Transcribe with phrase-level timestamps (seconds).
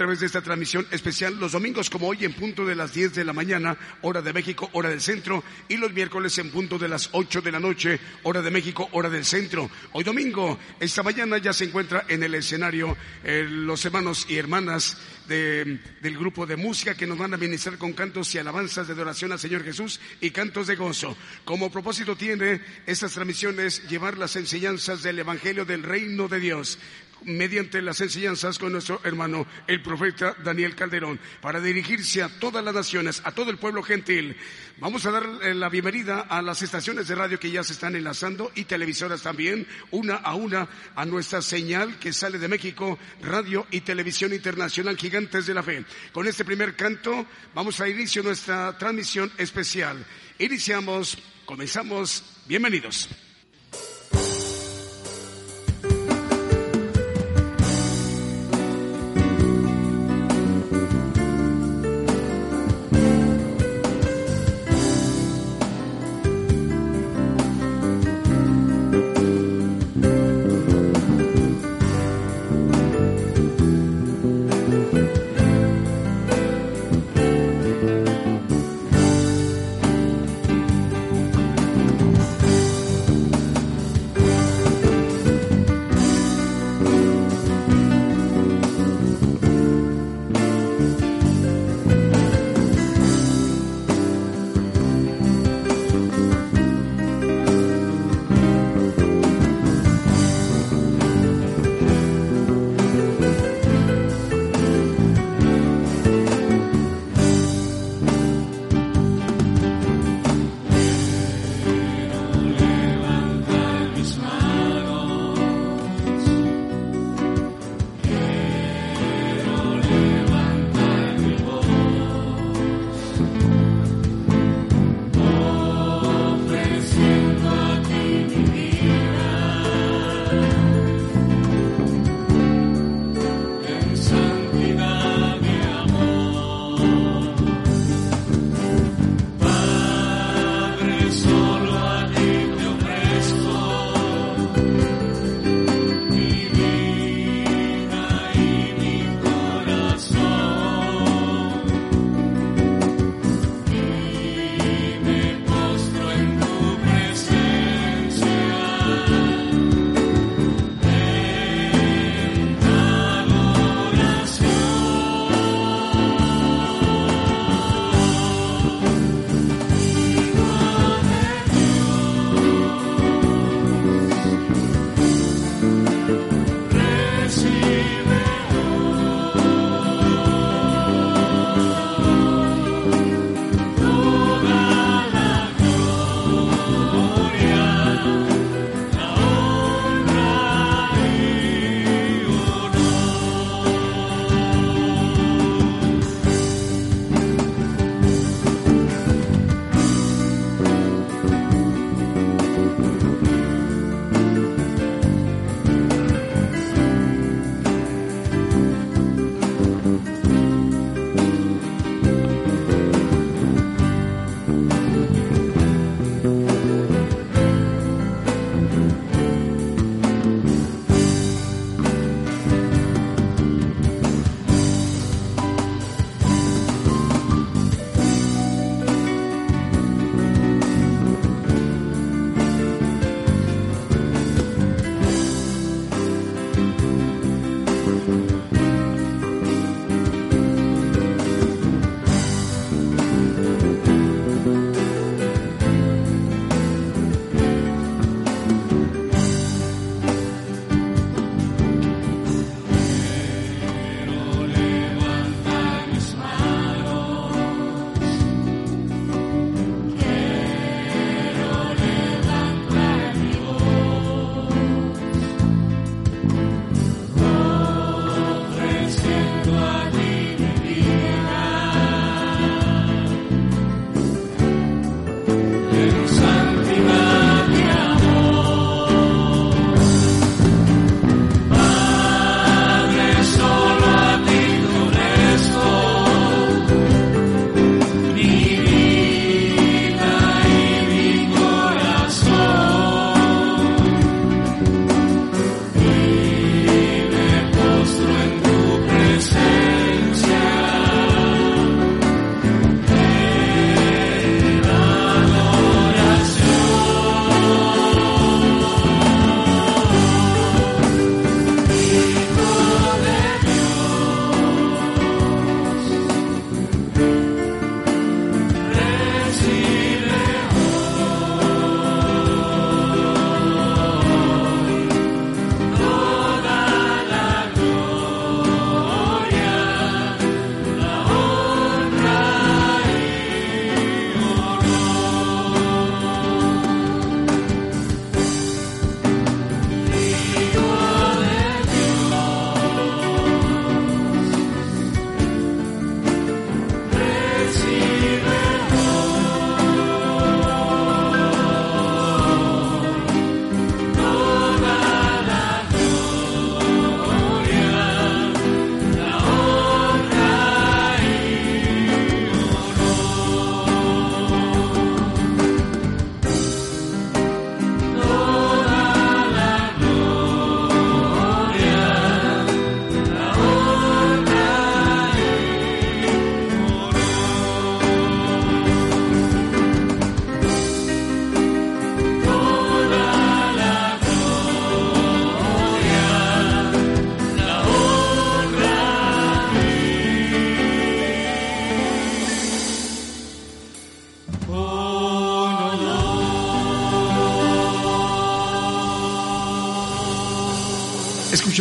[0.00, 3.22] través de esta transmisión especial los domingos como hoy en punto de las 10 de
[3.22, 7.10] la mañana, hora de México, hora del centro, y los miércoles en punto de las
[7.12, 9.70] 8 de la noche, hora de México, hora del centro.
[9.92, 14.96] Hoy domingo, esta mañana ya se encuentra en el escenario eh, los hermanos y hermanas
[15.28, 19.30] del grupo de música que nos van a ministrar con cantos y alabanzas de adoración
[19.30, 21.16] al Señor Jesús y cantos de gozo.
[21.44, 26.78] Como propósito tiene estas transmisiones llevar las enseñanzas del Evangelio del Reino de Dios
[27.24, 32.74] mediante las enseñanzas con nuestro hermano el profeta Daniel Calderón, para dirigirse a todas las
[32.74, 34.36] naciones, a todo el pueblo gentil.
[34.78, 37.96] Vamos a dar eh, la bienvenida a las estaciones de radio que ya se están
[37.96, 43.66] enlazando y televisoras también, una a una, a nuestra señal que sale de México, Radio
[43.70, 45.84] y Televisión Internacional Gigantes de la Fe.
[46.12, 50.04] Con este primer canto vamos a inicio nuestra transmisión especial.
[50.38, 53.08] Iniciamos, comenzamos, bienvenidos.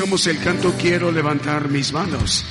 [0.09, 2.43] El canto Quiero levantar mis manos.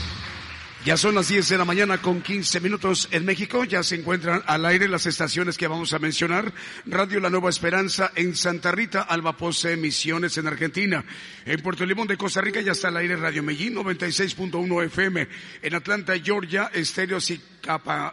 [0.84, 3.64] Ya son las 10 de la mañana con 15 minutos en México.
[3.64, 6.52] Ya se encuentran al aire las estaciones que vamos a mencionar.
[6.86, 11.04] Radio La Nueva Esperanza en Santa Rita, Alba Pose, Misiones en Argentina.
[11.44, 15.28] En Puerto Limón de Costa Rica ya está al aire Radio Medellín 96.1 FM.
[15.60, 17.18] En Atlanta, Georgia, Estéreo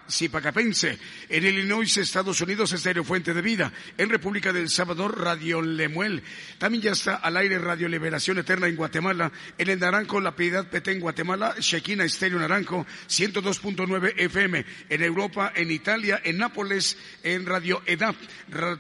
[0.10, 0.98] Zipacapense.
[1.30, 3.72] En Illinois, Estados Unidos, Estéreo Fuente de Vida.
[3.98, 6.24] En República del Salvador, Radio Lemuel.
[6.58, 9.32] También ya está al aire Radio Liberación Eterna en Guatemala.
[9.58, 11.56] En el Naranjo, La Piedad PT en Guatemala.
[11.60, 18.16] Shekina Estéreo Naranjo 102.9 FM, en Europa, en Italia, en Nápoles, en Radio EDAP,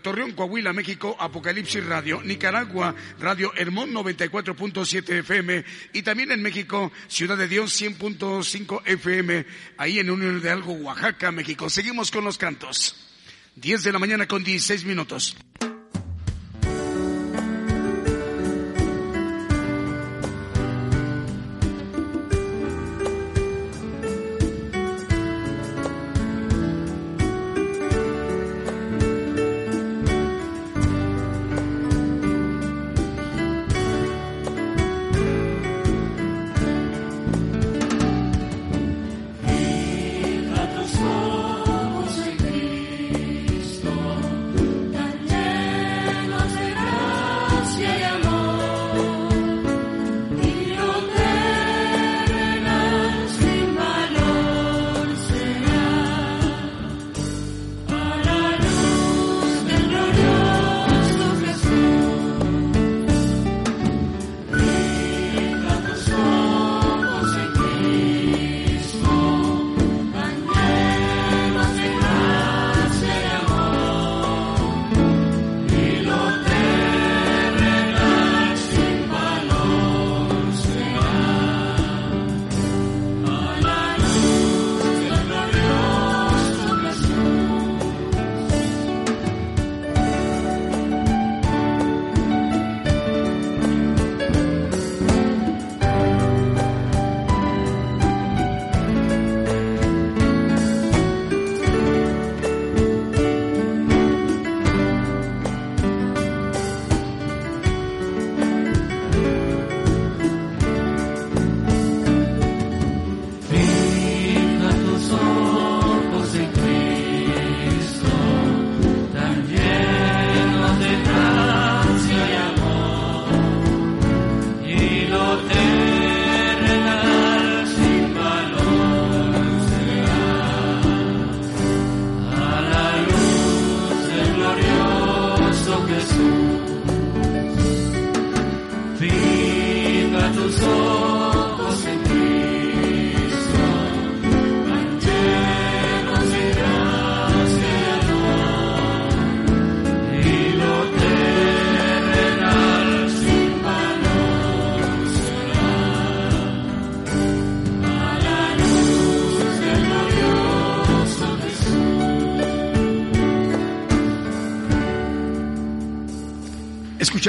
[0.02, 7.38] Torreón, Coahuila, México, Apocalipsis Radio, Nicaragua, Radio Hermón 94.7 FM y también en México, Ciudad
[7.38, 9.46] de Dios 100.5 FM,
[9.78, 11.70] ahí en Unión de Algo, Oaxaca, México.
[11.70, 12.96] Seguimos con los cantos.
[13.58, 15.36] 10 de la mañana con 16 minutos.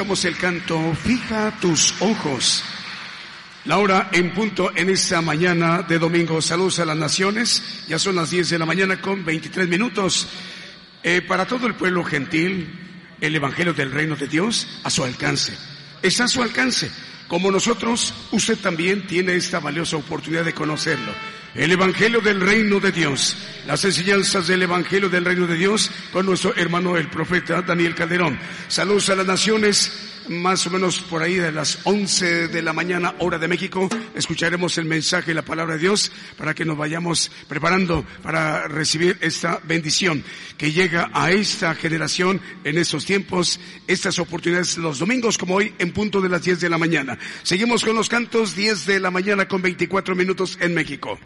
[0.07, 2.63] El canto Fija tus ojos.
[3.65, 6.41] La hora en punto en esta mañana de domingo.
[6.41, 7.85] Saludos a las naciones.
[7.89, 10.29] Ya son las 10 de la mañana con 23 minutos.
[11.03, 12.73] Eh, para todo el pueblo gentil,
[13.21, 15.59] el Evangelio del Reino de Dios a su alcance.
[16.03, 16.89] Está a su alcance.
[17.27, 21.13] Como nosotros, usted también tiene esta valiosa oportunidad de conocerlo.
[21.57, 23.35] El Evangelio del Reino de Dios.
[23.67, 28.39] Las enseñanzas del Evangelio del Reino de Dios con nuestro hermano el profeta Daniel Calderón.
[28.69, 29.91] Saludos a las naciones
[30.29, 34.79] más o menos por ahí de las 11 de la mañana, hora de México, escucharemos
[34.79, 39.61] el mensaje y la palabra de Dios para que nos vayamos preparando para recibir esta
[39.65, 40.25] bendición
[40.57, 45.93] que llega a esta generación en estos tiempos, estas oportunidades los domingos como hoy en
[45.93, 47.19] punto de las 10 de la mañana.
[47.43, 51.19] Seguimos con los cantos 10 de la mañana con 24 minutos en México.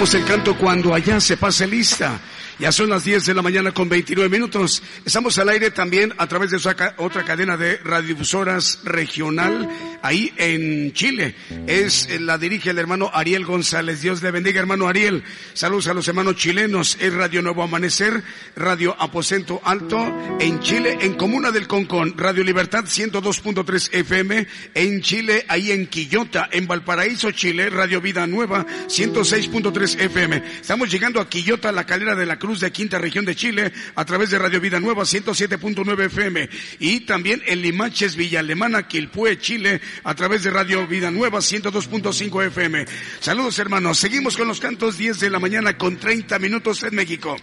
[0.00, 2.18] cantamos el canto cuando allá se pase lista.
[2.60, 4.82] Ya son las 10 de la mañana con 29 minutos.
[5.06, 6.58] Estamos al aire también a través de
[6.98, 9.66] otra cadena de radiodifusoras regional
[10.02, 11.34] ahí en Chile.
[11.66, 14.02] Es eh, la dirige el hermano Ariel González.
[14.02, 15.24] Dios le bendiga, hermano Ariel.
[15.54, 16.98] Saludos a los hermanos chilenos.
[17.00, 18.22] Es Radio Nuevo Amanecer,
[18.56, 19.98] Radio Aposento Alto
[20.38, 26.50] en Chile, en Comuna del Concón, Radio Libertad 102.3 FM en Chile, ahí en Quillota,
[26.52, 30.42] en Valparaíso, Chile, Radio Vida Nueva 106.3 FM.
[30.60, 33.72] Estamos llegando a Quillota, la calera de la Cruz Cruz de Quinta Región de Chile
[33.94, 36.48] a través de Radio Vida Nueva 107.9 FM
[36.80, 42.46] y también en Limaches, Villa Alemana, Quilpue, Chile a través de Radio Vida Nueva 102.5
[42.48, 42.86] FM.
[43.20, 47.36] Saludos hermanos, seguimos con los cantos 10 de la mañana con 30 minutos en México.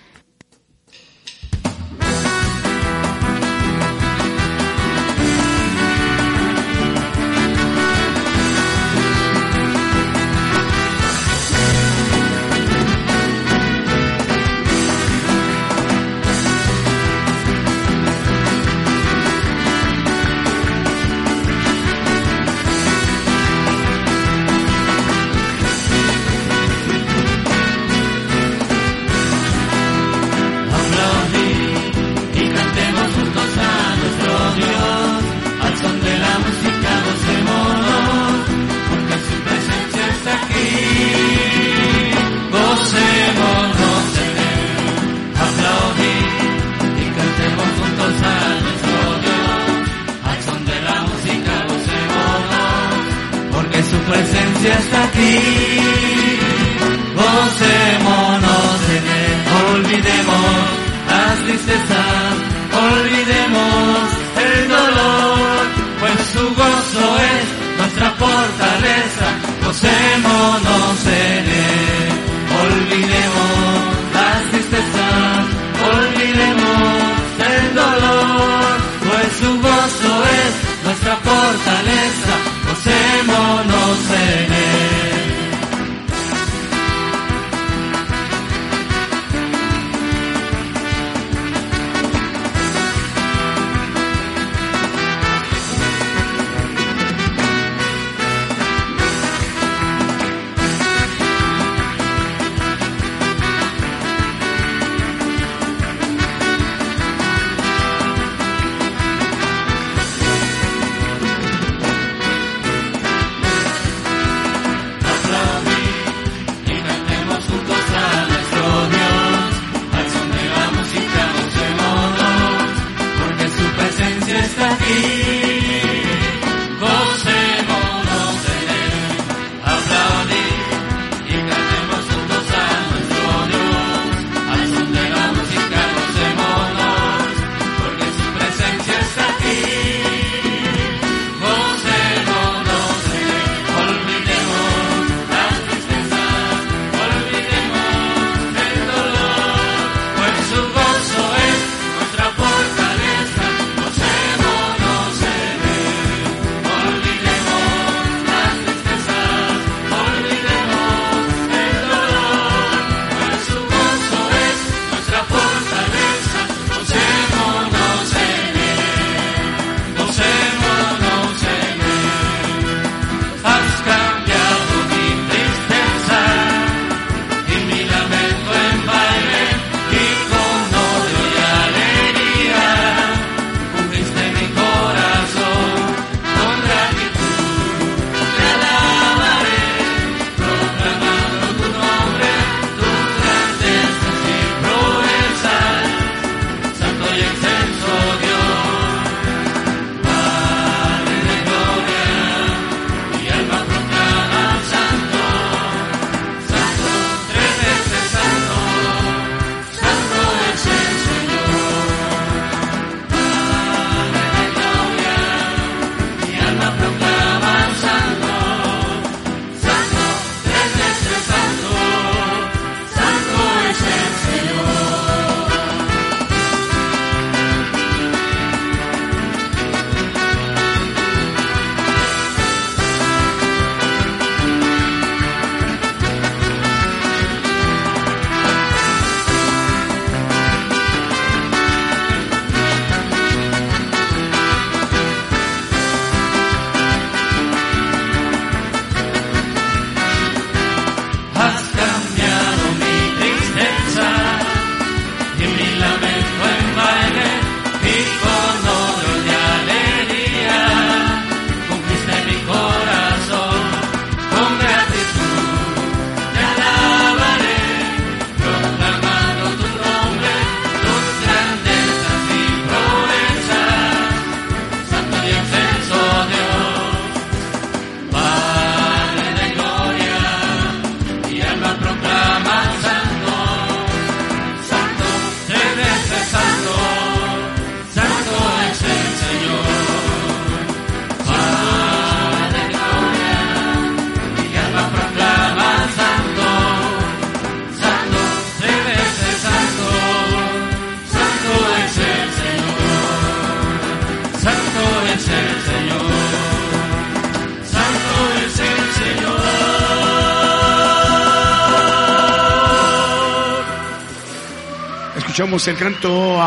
[315.37, 316.41] escuchamos el canto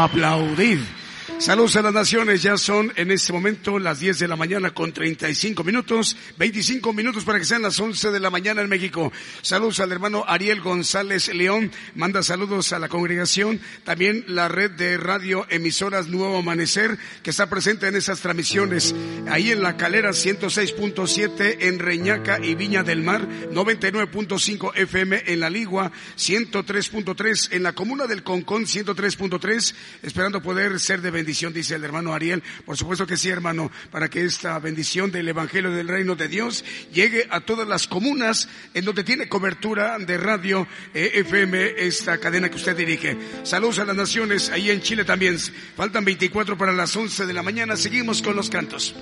[1.38, 4.92] Saludos a las naciones, ya son en este momento las 10 de la mañana con
[4.92, 9.12] 35 minutos, 25 minutos para que sean las 11 de la mañana en México.
[9.42, 14.96] Saludos al hermano Ariel González León, manda saludos a la congregación, también la red de
[14.96, 18.92] radio emisoras Nuevo Amanecer que está presente en esas transmisiones
[19.31, 25.49] ahí en la calera 106.7 en Reñaca y Viña del Mar, 99.5 FM en La
[25.49, 31.85] Ligua, 103.3 en la comuna del Concón, 103.3, esperando poder ser de bendición, dice el
[31.85, 32.43] hermano Ariel.
[32.64, 36.64] Por supuesto que sí, hermano, para que esta bendición del Evangelio del Reino de Dios
[36.93, 42.51] llegue a todas las comunas en donde tiene cobertura de radio eh, FM esta cadena
[42.51, 43.16] que usted dirige.
[43.45, 45.38] Saludos a las naciones, ahí en Chile también.
[45.77, 47.77] Faltan 24 para las 11 de la mañana.
[47.77, 48.95] Seguimos con los cantos.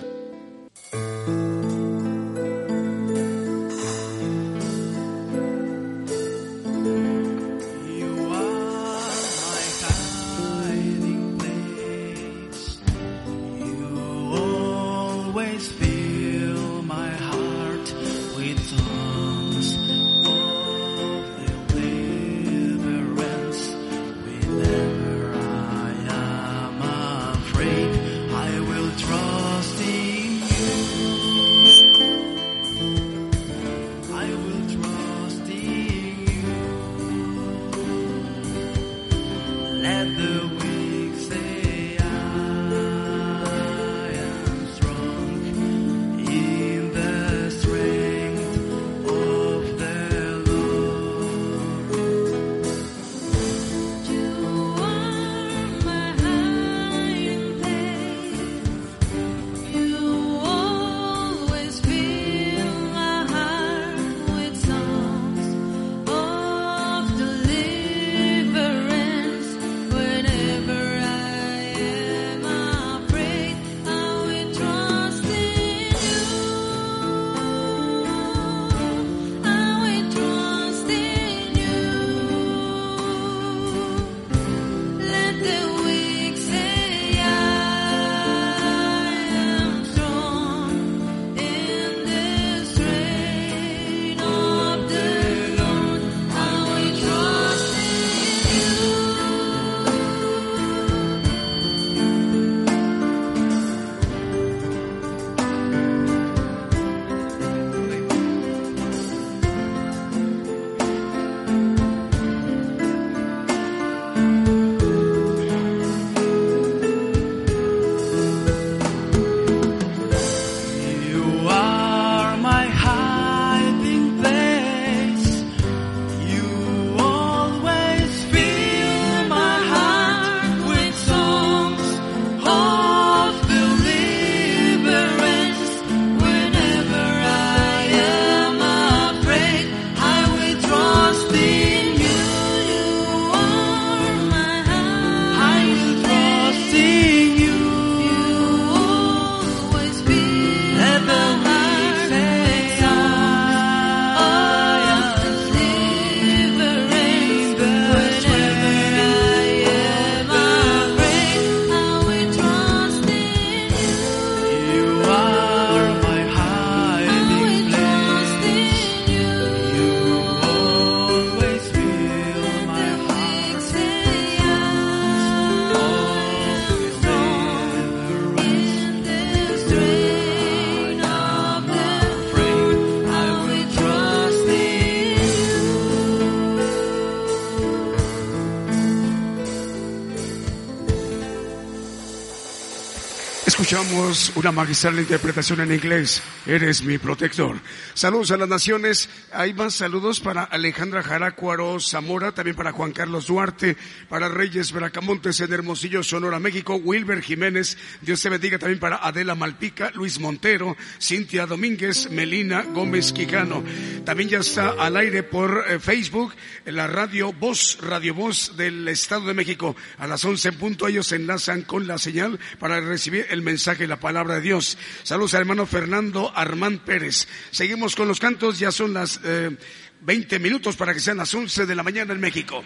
[193.49, 196.23] Escuchamos una magistral interpretación en inglés.
[196.45, 197.57] Eres mi protector.
[197.95, 199.09] Saludos a las naciones.
[199.33, 203.79] Hay más saludos para Alejandra Jaracuaro Zamora, también para Juan Carlos Duarte,
[204.11, 207.79] para Reyes Bracamontes en Hermosillo, Sonora, México, Wilber Jiménez.
[208.03, 213.65] Dios te bendiga también para Adela Malpica, Luis Montero, Cintia Domínguez, Melina Gómez Quijano.
[214.05, 216.35] También ya está al aire por eh, Facebook
[216.67, 219.75] la radio Voz, Radio Voz del Estado de México.
[219.97, 223.59] A las once en punto ellos se enlazan con la señal para recibir el mensaje
[223.59, 224.79] mensaje, la palabra de Dios.
[225.03, 227.27] Saludos al hermano Fernando Armán Pérez.
[227.51, 229.57] Seguimos con los cantos, ya son las eh,
[230.03, 232.63] 20 minutos para que sean las 11 de la mañana en México.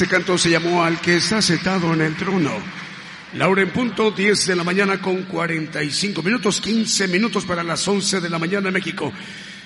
[0.00, 2.50] Este canto se llamó Al que está sentado en el trono.
[3.34, 8.22] Laura en punto, 10 de la mañana con 45 minutos, 15 minutos para las 11
[8.22, 9.12] de la mañana en México.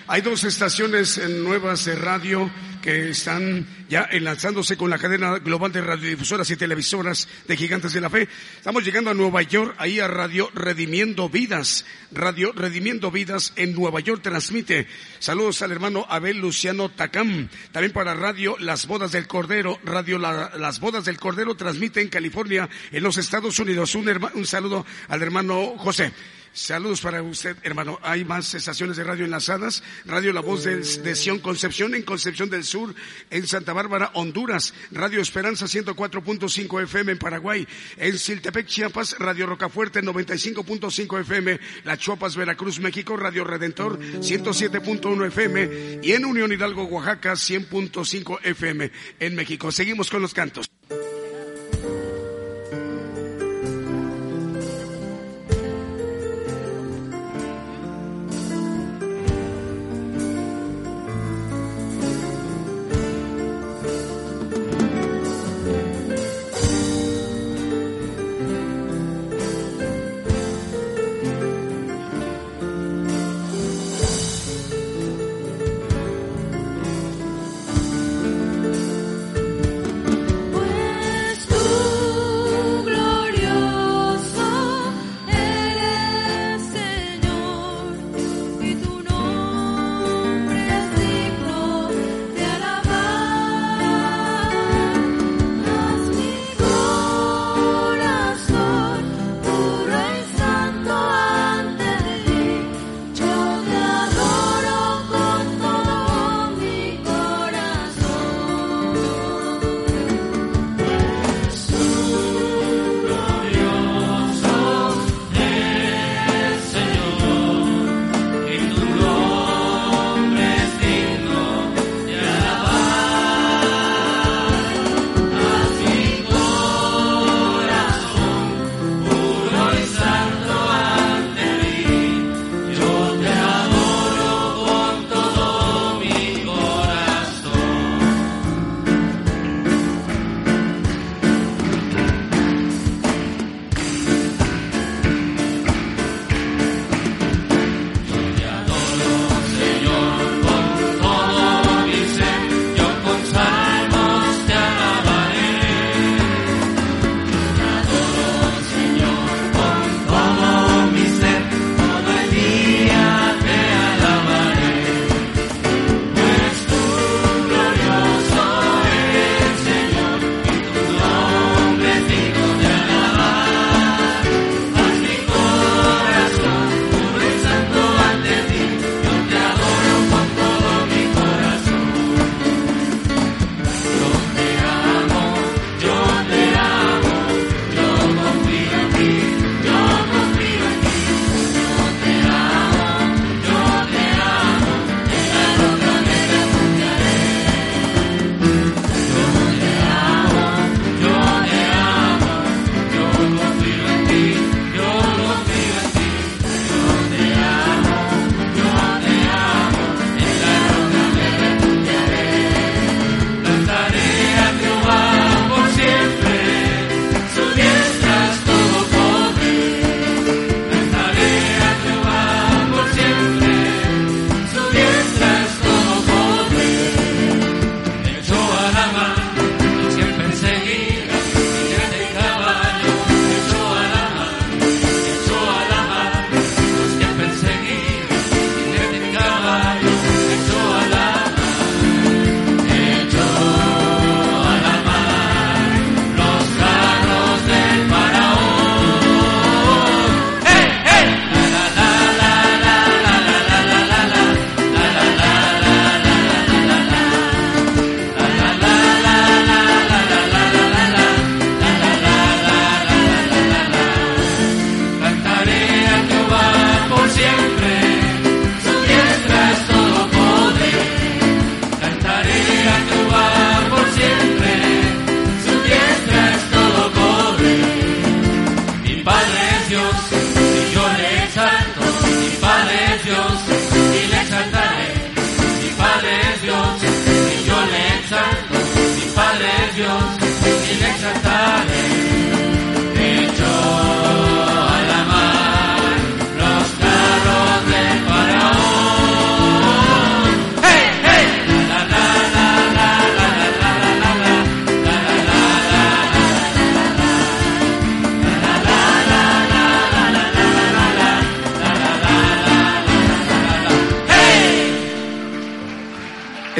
[0.08, 2.50] Hay dos estaciones nuevas de radio
[2.84, 8.00] que están ya enlazándose con la cadena global de radiodifusoras y televisoras de Gigantes de
[8.02, 8.28] la Fe.
[8.58, 11.86] Estamos llegando a Nueva York, ahí a Radio Redimiendo Vidas.
[12.12, 14.86] Radio Redimiendo Vidas en Nueva York transmite.
[15.18, 17.48] Saludos al hermano Abel Luciano Tacam.
[17.72, 19.80] También para Radio Las Bodas del Cordero.
[19.82, 23.94] Radio Las Bodas del Cordero transmite en California, en los Estados Unidos.
[23.94, 26.12] Un, un saludo al hermano José.
[26.54, 27.98] Saludos para usted, hermano.
[28.00, 29.82] Hay más estaciones de radio enlazadas.
[30.04, 32.94] Radio La Voz de, Sion Concepción en Concepción del Sur,
[33.30, 34.72] en Santa Bárbara, Honduras.
[34.92, 37.66] Radio Esperanza 104.5 FM en Paraguay.
[37.96, 41.58] En Siltepec, Chiapas, Radio Rocafuerte 95.5 FM.
[41.82, 46.00] La Chuapas, Veracruz, México, Radio Redentor 107.1 FM.
[46.04, 49.72] Y en Unión Hidalgo, Oaxaca 100.5 FM en México.
[49.72, 50.73] Seguimos con los cantos.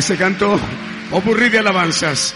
[0.05, 0.61] Este canto,
[1.11, 2.34] Popurrí de alabanzas.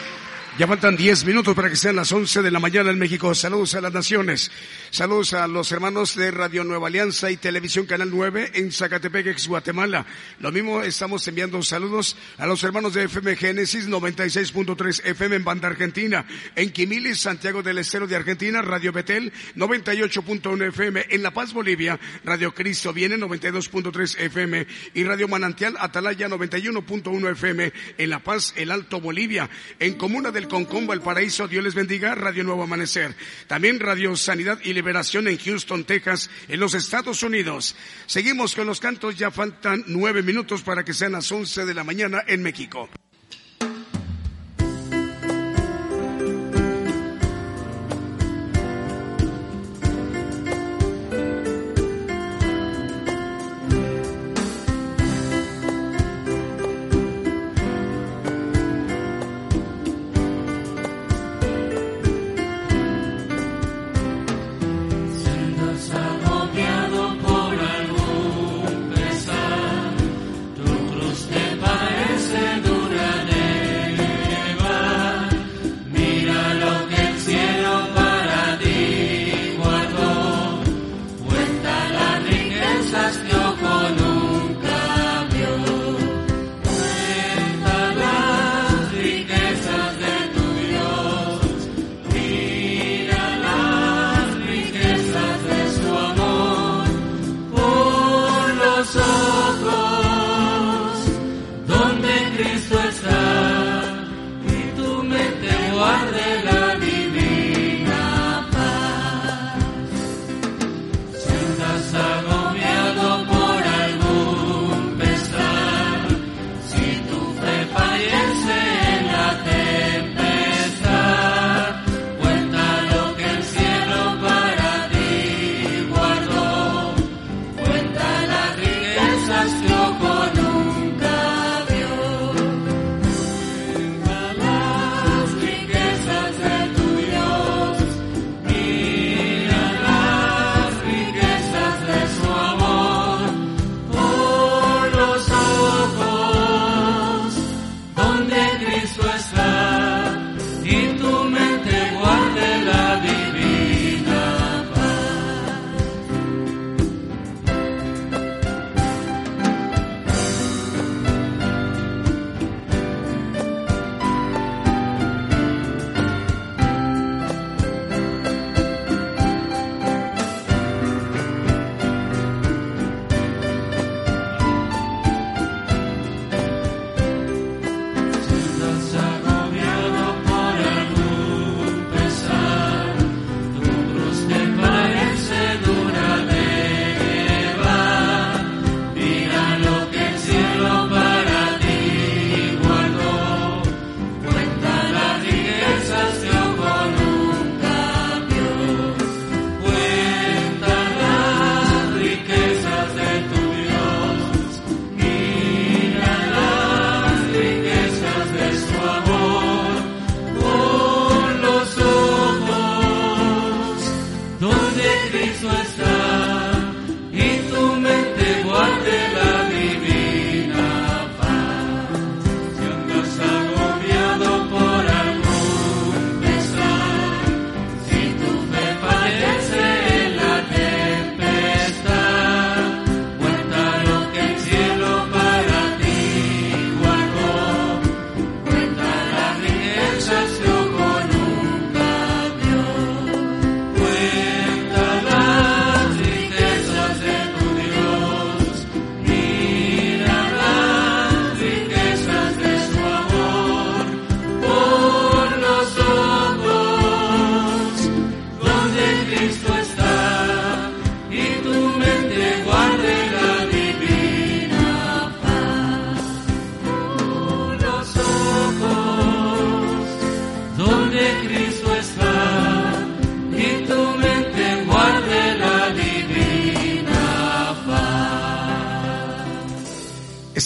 [0.59, 3.33] Ya faltan 10 minutos para que sean las 11 de la mañana en México.
[3.33, 4.51] Saludos a las naciones.
[4.91, 9.47] Saludos a los hermanos de Radio Nueva Alianza y Televisión Canal 9 en Zacatepec, ex
[9.47, 10.05] Guatemala.
[10.41, 15.69] Lo mismo estamos enviando saludos a los hermanos de FM Génesis 96.3 FM en Banda
[15.69, 16.27] Argentina.
[16.57, 21.07] En Quimilis, Santiago del Estero de Argentina, Radio Betel 98.1 FM.
[21.11, 24.67] En La Paz, Bolivia, Radio Cristo viene 92.3 FM.
[24.95, 27.73] Y Radio Manantial Atalaya 91.1 FM.
[27.97, 29.49] En La Paz, El Alto Bolivia.
[29.79, 33.15] En Comuna del Concombo, El Paraíso, Dios les bendiga, Radio Nuevo Amanecer.
[33.47, 37.77] También Radio Sanidad y Liberación en Houston, Texas, en los Estados Unidos.
[38.07, 41.85] Seguimos con los cantos, ya faltan nueve minutos para que sean las once de la
[41.85, 42.89] mañana en México.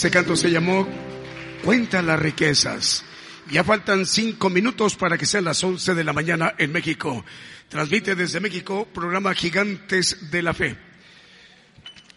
[0.03, 0.85] Este canto se llamó
[1.63, 3.05] Cuenta las riquezas.
[3.49, 7.23] Ya faltan cinco minutos para que sean las once de la mañana en México.
[7.69, 10.75] Transmite desde México programa Gigantes de la Fe.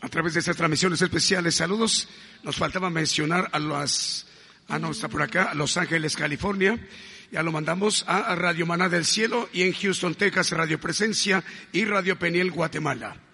[0.00, 2.08] A través de estas transmisiones especiales, saludos.
[2.42, 4.26] Nos faltaba mencionar a las,
[4.66, 6.76] ah no, está por acá, a Los Ángeles, California.
[7.30, 11.84] Ya lo mandamos a Radio Maná del Cielo y en Houston, Texas, Radio Presencia y
[11.84, 13.25] Radio Peniel, Guatemala.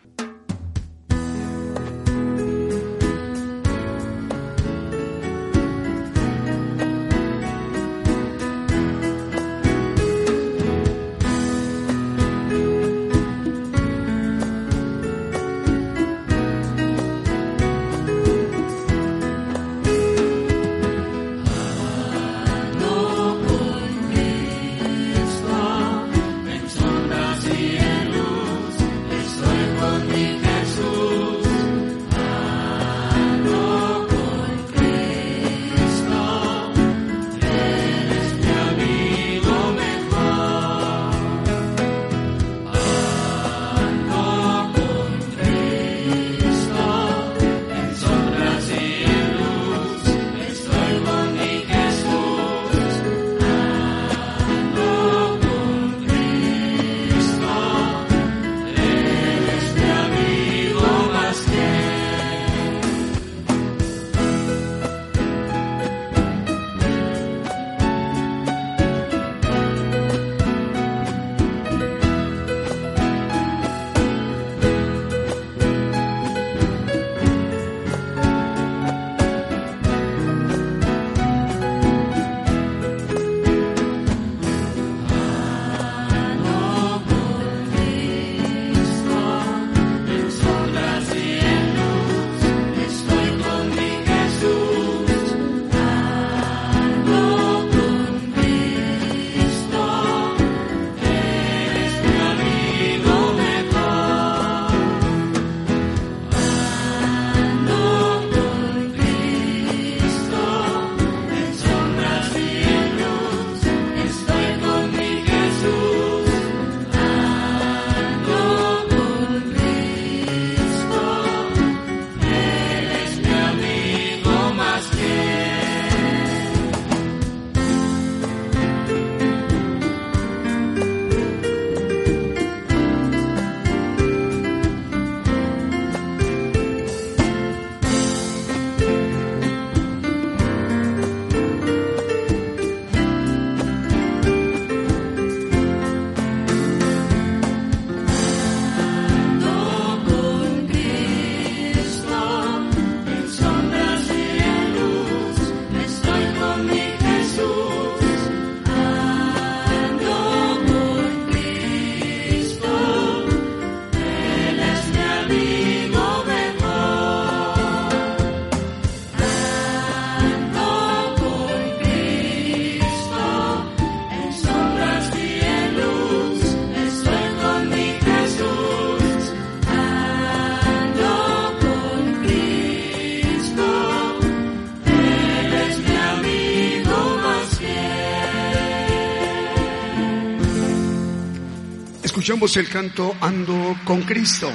[192.23, 194.49] Escuchamos el canto Ando con Cristo.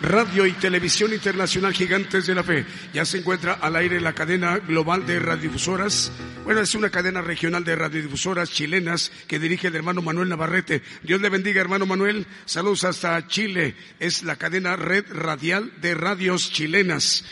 [0.00, 2.66] Radio y Televisión Internacional Gigantes de la Fe.
[2.92, 6.10] Ya se encuentra al aire la cadena global de radiodifusoras.
[6.42, 10.82] Bueno, es una cadena regional de radiodifusoras chilenas que dirige el hermano Manuel Navarrete.
[11.04, 12.26] Dios le bendiga, hermano Manuel.
[12.44, 13.76] Saludos hasta Chile.
[14.00, 17.24] Es la cadena Red Radial de Radios Chilenas.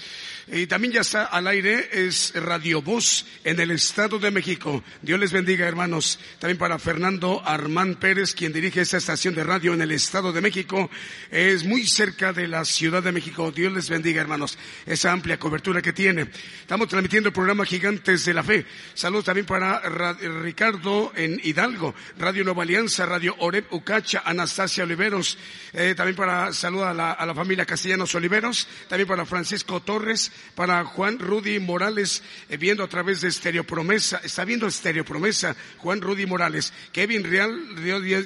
[0.47, 4.85] Y también ya está al aire, es Radio Voz en el Estado de México.
[5.01, 6.19] Dios les bendiga, hermanos.
[6.39, 10.43] También para Fernando Armán Pérez, quien dirige esta estación de radio en el Estado de
[10.43, 10.91] México.
[11.31, 13.53] Es muy cerca de la Ciudad de México.
[13.53, 14.59] Dios les bendiga, hermanos.
[14.85, 16.29] Esa amplia cobertura que tiene.
[16.61, 18.67] Estamos transmitiendo el programa Gigantes de la Fe.
[18.93, 25.39] Saludos también para Ricardo en Hidalgo, Radio Nueva Alianza, Radio Oreb Ucacha, Anastasia Oliveros.
[25.73, 28.69] Eh, también para saludar a la, a la familia Castellanos Oliveros.
[28.89, 34.21] También para Francisco Torres para Juan Rudy Morales, eh, viendo a través de Estereo Promesa,
[34.23, 37.51] está viendo Estereo Promesa, Juan Rudy Morales, Kevin Real,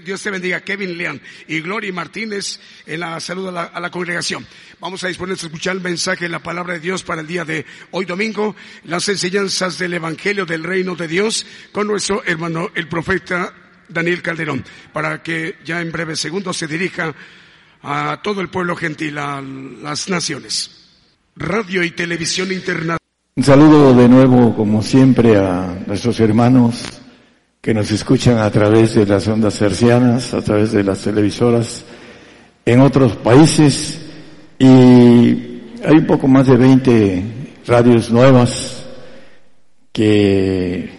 [0.04, 4.46] Dios, te bendiga, Kevin León y Gloria Martínez en la salud a la, congregación.
[4.80, 7.64] Vamos a disponernos a escuchar el mensaje, la palabra de Dios para el día de
[7.92, 8.54] hoy domingo,
[8.84, 13.54] las enseñanzas del Evangelio del Reino de Dios con nuestro hermano, el profeta
[13.88, 17.14] Daniel Calderón, para que ya en breves segundos se dirija
[17.82, 20.87] a todo el pueblo gentil, a las naciones.
[21.40, 22.48] Radio y Televisión.
[23.36, 26.82] Un saludo de nuevo, como siempre, a nuestros hermanos
[27.60, 31.84] que nos escuchan a través de las ondas hercianas, a través de las televisoras
[32.64, 34.00] en otros países
[34.58, 37.22] y hay un poco más de 20
[37.68, 38.84] radios nuevas
[39.92, 40.90] que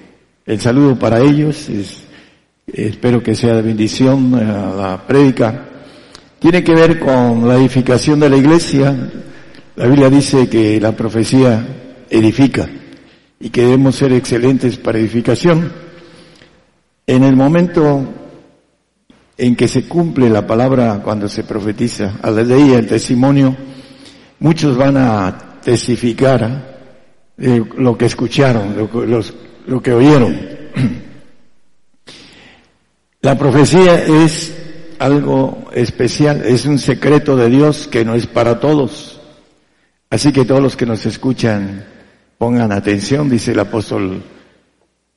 [0.45, 2.03] el saludo para ellos es,
[2.65, 5.65] espero que sea de bendición a la prédica.
[6.39, 8.95] Tiene que ver con la edificación de la iglesia.
[9.79, 11.65] La Biblia dice que la profecía
[12.09, 12.67] edifica
[13.39, 15.71] y que debemos ser excelentes para edificación.
[17.07, 18.03] En el momento
[19.37, 23.55] en que se cumple la palabra cuando se profetiza, a la ley el testimonio,
[24.39, 26.81] muchos van a testificar
[27.37, 29.23] de lo que escucharon, lo,
[29.65, 30.37] lo que oyeron.
[33.21, 34.53] La profecía es
[34.99, 39.18] algo especial, es un secreto de Dios que no es para todos.
[40.09, 41.85] Así que todos los que nos escuchan
[42.37, 44.23] pongan atención, dice el apóstol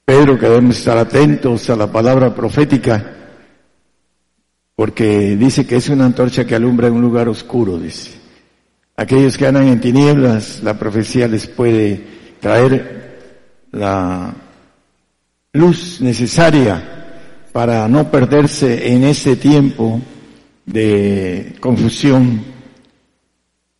[0.04, 3.18] Pedro, que debemos estar atentos a la palabra profética
[4.74, 8.10] porque dice que es una antorcha que alumbra en un lugar oscuro, dice.
[8.96, 12.04] Aquellos que andan en tinieblas, la profecía les puede
[12.40, 13.20] traer
[13.70, 14.34] la
[15.52, 16.82] luz necesaria
[17.52, 20.00] para no perderse en ese tiempo
[20.66, 22.51] de confusión.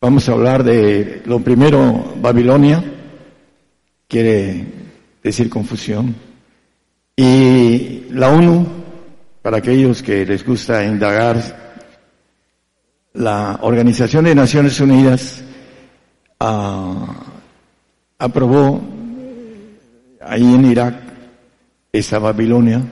[0.03, 2.82] Vamos a hablar de lo primero, Babilonia,
[4.09, 4.66] quiere
[5.22, 6.12] decir confusión,
[7.14, 8.66] y la ONU,
[9.42, 11.36] para aquellos que les gusta indagar,
[13.12, 15.44] la Organización de Naciones Unidas
[16.40, 17.07] ah,
[18.18, 18.80] aprobó
[20.20, 20.96] ahí en Irak
[21.92, 22.82] esa Babilonia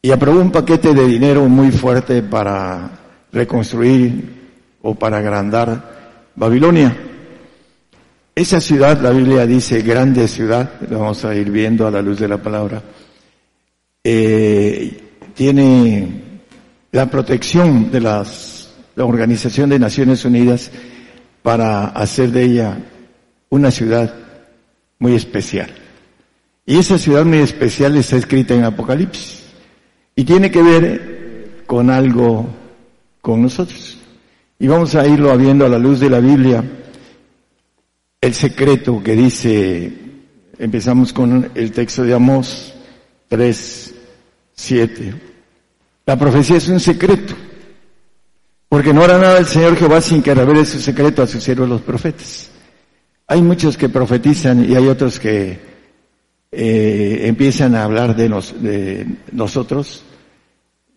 [0.00, 2.90] y aprobó un paquete de dinero muy fuerte para
[3.32, 4.52] reconstruir
[4.82, 5.91] o para agrandar
[6.34, 6.96] Babilonia.
[8.34, 12.18] Esa ciudad, la Biblia dice grande ciudad, lo vamos a ir viendo a la luz
[12.18, 12.82] de la palabra,
[14.02, 15.00] eh,
[15.34, 16.08] tiene
[16.92, 20.70] la protección de las, la Organización de Naciones Unidas
[21.42, 22.78] para hacer de ella
[23.50, 24.14] una ciudad
[24.98, 25.70] muy especial.
[26.64, 29.42] Y esa ciudad muy especial está escrita en Apocalipsis
[30.14, 32.46] y tiene que ver con algo
[33.20, 34.01] con nosotros.
[34.62, 36.62] Y vamos a irlo viendo a la luz de la Biblia,
[38.20, 39.92] el secreto que dice,
[40.56, 42.72] empezamos con el texto de Amós
[43.26, 43.94] 3,
[44.54, 45.14] Siete.
[46.06, 47.34] La profecía es un secreto.
[48.68, 51.68] Porque no hará nada el Señor Jehová sin que revele su secreto a sus siervos
[51.68, 52.48] los profetas.
[53.26, 55.58] Hay muchos que profetizan y hay otros que
[56.52, 58.28] eh, empiezan a hablar de,
[58.60, 60.04] de nosotros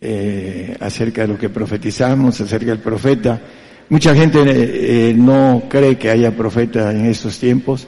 [0.01, 3.41] eh, acerca de lo que profetizamos, acerca del profeta.
[3.89, 7.87] Mucha gente eh, no cree que haya profeta en estos tiempos,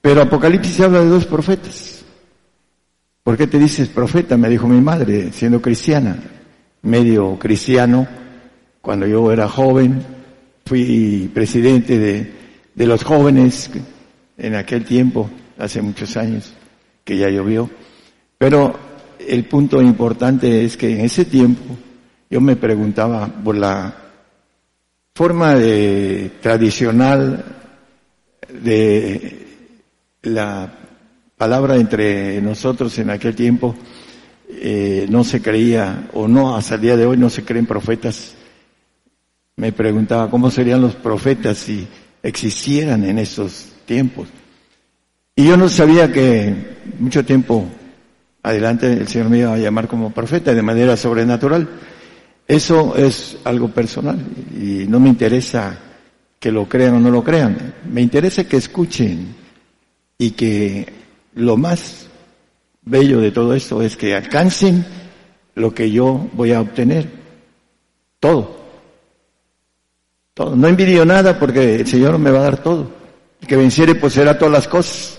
[0.00, 2.04] pero Apocalipsis habla de dos profetas.
[3.22, 4.36] ¿Por qué te dices profeta?
[4.36, 6.16] Me dijo mi madre, siendo cristiana,
[6.82, 8.06] medio cristiano.
[8.80, 10.00] Cuando yo era joven,
[10.64, 12.32] fui presidente de,
[12.72, 13.70] de los jóvenes
[14.38, 16.52] en aquel tiempo, hace muchos años,
[17.02, 17.68] que ya llovió.
[18.38, 18.85] Pero
[19.18, 21.76] el punto importante es que en ese tiempo
[22.28, 23.94] yo me preguntaba por la
[25.14, 27.44] forma de, tradicional
[28.62, 29.46] de
[30.22, 30.72] la
[31.36, 33.74] palabra entre nosotros en aquel tiempo
[34.48, 38.34] eh, no se creía, o no, hasta el día de hoy no se creen profetas.
[39.56, 41.86] Me preguntaba cómo serían los profetas si
[42.22, 44.28] existieran en esos tiempos.
[45.34, 46.54] Y yo no sabía que
[46.98, 47.66] mucho tiempo
[48.46, 51.68] adelante el Señor me iba a llamar como profeta de manera sobrenatural.
[52.46, 54.18] Eso es algo personal
[54.54, 55.76] y no me interesa
[56.38, 57.74] que lo crean o no lo crean.
[57.90, 59.34] Me interesa que escuchen
[60.16, 60.86] y que
[61.34, 62.06] lo más
[62.82, 64.86] bello de todo esto es que alcancen
[65.56, 67.10] lo que yo voy a obtener.
[68.20, 68.64] Todo.
[70.34, 70.54] Todo.
[70.54, 72.92] No envidio nada porque el Señor me va a dar todo.
[73.40, 75.18] El que venciere poseerá todas las cosas.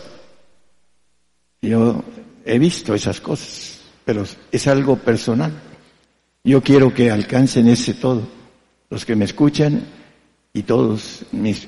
[1.61, 2.01] Yo
[2.47, 5.51] he visto esas cosas, pero es algo personal.
[6.43, 8.25] Yo quiero que alcancen ese todo.
[8.89, 9.85] Los que me escuchan
[10.53, 11.67] y todos mis,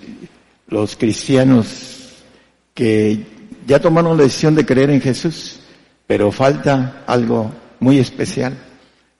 [0.67, 2.23] los cristianos
[2.73, 3.25] que
[3.67, 5.59] ya tomaron la decisión de creer en Jesús,
[6.07, 7.51] pero falta algo
[7.81, 8.57] muy especial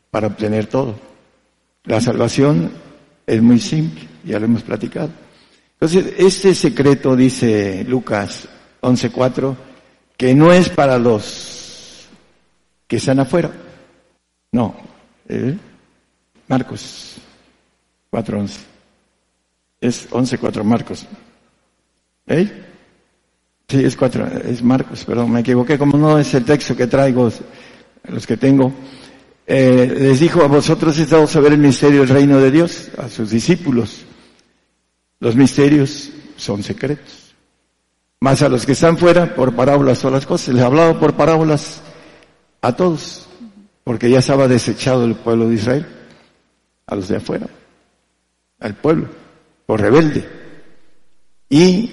[0.10, 0.95] para obtener todo.
[1.84, 2.72] La salvación
[3.28, 5.10] es muy simple, ya lo hemos platicado.
[5.74, 8.47] Entonces, este secreto, dice Lucas
[8.82, 9.55] 11.4,
[10.20, 12.09] que no es para los
[12.86, 13.49] que están afuera,
[14.51, 14.76] No,
[15.30, 15.55] ¿eh?
[16.49, 17.15] Marcos
[18.11, 18.57] 4.11.
[19.80, 21.05] Es 11.4 Marcos.
[22.28, 22.51] ¿Eh?
[23.70, 27.32] Sí, es 4, es Marcos, perdón, me equivoqué, como no es el texto que traigo,
[28.03, 28.74] los que tengo.
[29.47, 33.07] Eh, les dijo, a vosotros he dado saber el misterio del reino de Dios, a
[33.07, 34.01] sus discípulos.
[35.22, 37.18] Los misterios son secretos.
[38.22, 40.53] Más a los que están fuera, por parábolas o las cosas.
[40.53, 41.82] Les he hablado por parábolas
[42.61, 43.28] a todos,
[43.84, 45.86] porque ya estaba desechado el pueblo de Israel,
[46.86, 47.47] a los de afuera,
[48.59, 49.07] al pueblo,
[49.65, 50.28] por rebelde.
[51.49, 51.91] Y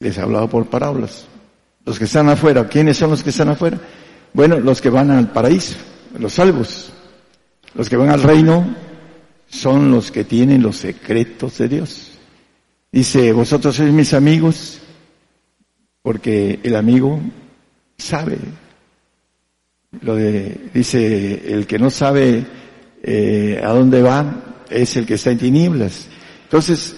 [0.00, 1.26] les he hablado por parábolas.
[1.84, 3.78] Los que están afuera, ¿quiénes son los que están afuera?
[4.32, 5.76] Bueno, los que van al paraíso,
[6.18, 6.92] los salvos.
[7.74, 8.74] Los que van al reino
[9.48, 12.12] son los que tienen los secretos de Dios.
[12.90, 14.80] Dice, vosotros sois mis amigos,
[16.06, 17.20] porque el amigo
[17.98, 18.38] sabe.
[20.02, 22.46] Lo de, dice, el que no sabe
[23.02, 26.06] eh, a dónde va es el que está en tinieblas.
[26.44, 26.94] Entonces,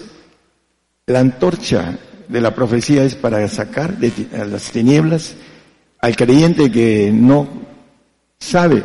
[1.07, 1.97] la antorcha
[2.27, 4.11] de la profecía es para sacar de
[4.47, 5.33] las tinieblas
[6.01, 7.47] al creyente que no
[8.37, 8.83] sabe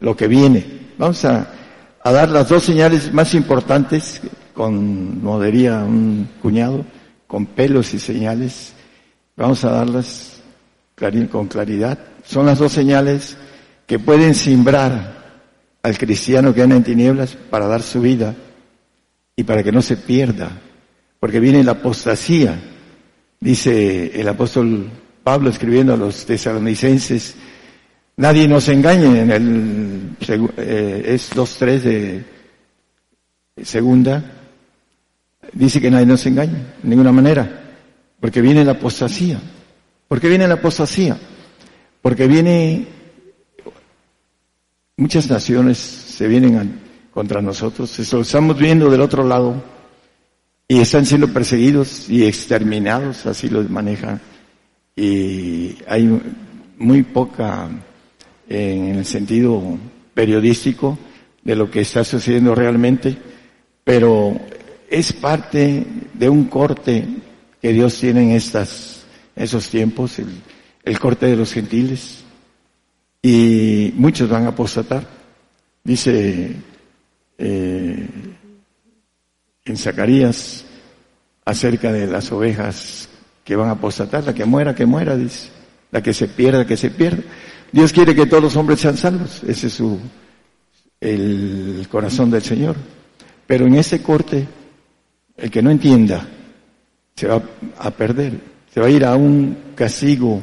[0.00, 0.66] lo que viene.
[0.98, 1.46] Vamos a,
[2.02, 4.20] dar las dos señales más importantes
[4.54, 6.84] con, modería un cuñado,
[7.28, 8.71] con pelos y señales.
[9.36, 10.42] Vamos a darlas
[11.30, 11.98] con claridad.
[12.24, 13.36] Son las dos señales
[13.86, 15.20] que pueden simbrar
[15.82, 18.34] al cristiano que anda en tinieblas para dar su vida
[19.34, 20.50] y para que no se pierda,
[21.18, 22.56] porque viene la apostasía.
[23.40, 24.88] Dice el apóstol
[25.24, 27.34] Pablo escribiendo a los tesalonicenses,
[28.16, 30.16] nadie nos engañe en el,
[30.56, 32.24] eh, es 2.3 de
[33.64, 34.22] segunda,
[35.52, 37.61] dice que nadie nos engañe, de ninguna manera,
[38.22, 39.40] porque viene la apostasía.
[40.06, 41.18] ¿Por qué viene la apostasía?
[42.00, 42.86] Porque viene,
[44.96, 46.80] muchas naciones se vienen
[47.12, 49.60] contra nosotros, eso lo estamos viendo del otro lado,
[50.68, 54.20] y están siendo perseguidos y exterminados, así los manejan.
[54.94, 56.08] Y hay
[56.78, 57.70] muy poca
[58.48, 59.60] en el sentido
[60.14, 60.96] periodístico
[61.42, 63.16] de lo que está sucediendo realmente,
[63.82, 64.40] pero
[64.88, 67.04] es parte de un corte
[67.62, 69.04] que Dios tiene en estas,
[69.36, 72.24] esos tiempos, el, corte de los gentiles,
[73.22, 75.06] y muchos van a apostatar.
[75.84, 76.56] Dice
[77.38, 78.08] eh,
[79.64, 80.64] en Zacarías
[81.44, 83.08] acerca de las ovejas
[83.44, 85.50] que van a apostatar, la que muera, que muera, dice,
[85.92, 87.22] la que se pierda, que se pierda.
[87.70, 90.00] Dios quiere que todos los hombres sean salvos, ese es su,
[91.00, 92.74] el corazón del Señor.
[93.46, 94.48] Pero en ese corte,
[95.36, 96.26] el que no entienda,
[97.14, 97.42] se va
[97.78, 98.38] a perder,
[98.72, 100.42] se va a ir a un castigo,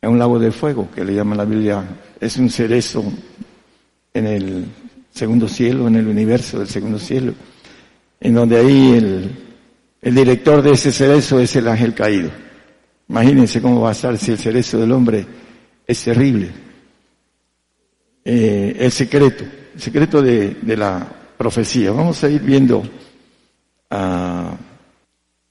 [0.00, 1.84] a un lago de fuego, que le llama la Biblia,
[2.20, 3.04] es un cerezo
[4.14, 4.64] en el
[5.10, 7.34] segundo cielo, en el universo del segundo cielo
[8.20, 9.30] en donde ahí el,
[10.02, 12.30] el director de ese cerezo es el ángel caído.
[13.08, 15.24] Imagínense cómo va a estar si el cerezo del hombre
[15.86, 16.50] es terrible.
[18.24, 19.44] Eh, el secreto,
[19.74, 21.06] el secreto de, de, la
[21.36, 21.92] profecía.
[21.92, 22.82] Vamos a ir viendo.
[23.90, 24.67] Uh,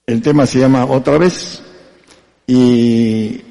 [0.07, 1.61] el tema se llama otra vez
[2.47, 3.41] y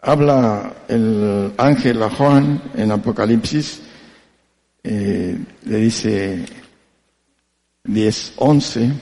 [0.00, 3.82] habla el ángel a Juan en Apocalipsis.
[4.84, 6.46] Eh, le dice
[7.82, 8.92] 10, 11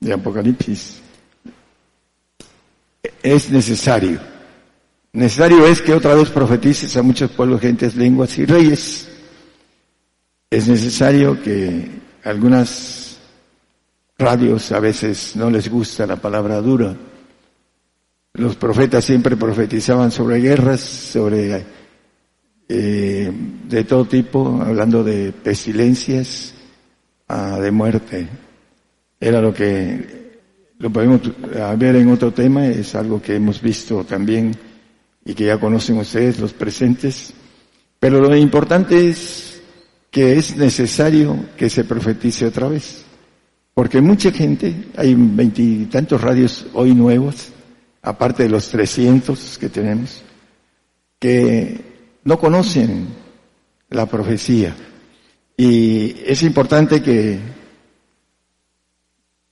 [0.00, 1.00] de Apocalipsis.
[3.22, 4.20] Es necesario.
[5.12, 9.08] Necesario es que otra vez profetices a muchos pueblos, gentes, lenguas y reyes.
[10.50, 11.88] Es necesario que
[12.24, 13.05] algunas
[14.18, 16.94] radios a veces no les gusta la palabra dura.
[18.34, 21.64] Los profetas siempre profetizaban sobre guerras, sobre
[22.68, 23.32] eh,
[23.68, 26.54] de todo tipo, hablando de pestilencias,
[27.28, 28.28] de muerte.
[29.18, 30.26] Era lo que
[30.78, 31.20] lo podemos
[31.78, 34.54] ver en otro tema, es algo que hemos visto también
[35.24, 37.32] y que ya conocen ustedes los presentes.
[37.98, 39.62] Pero lo importante es
[40.10, 43.05] que es necesario que se profetice otra vez.
[43.76, 47.48] Porque mucha gente, hay veintitantos radios hoy nuevos,
[48.00, 50.22] aparte de los trescientos que tenemos,
[51.18, 51.82] que
[52.24, 53.06] no conocen
[53.90, 54.74] la profecía.
[55.58, 57.38] Y es importante que,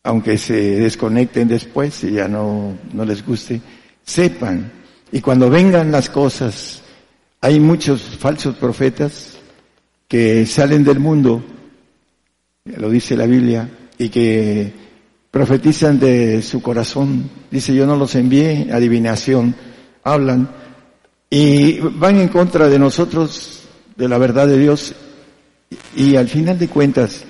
[0.04, 3.60] aunque se desconecten después y ya no, no les guste,
[4.02, 4.72] sepan.
[5.12, 6.80] Y cuando vengan las cosas,
[7.42, 9.36] hay muchos falsos profetas
[10.08, 11.44] que salen del mundo,
[12.64, 13.68] lo dice la Biblia,
[13.98, 14.72] y que
[15.30, 17.30] profetizan de su corazón.
[17.50, 19.54] Dice, yo no los envié, adivinación,
[20.02, 20.48] hablan,
[21.30, 23.64] y van en contra de nosotros
[23.96, 24.94] de la verdad de Dios
[25.96, 27.24] y al final de cuentas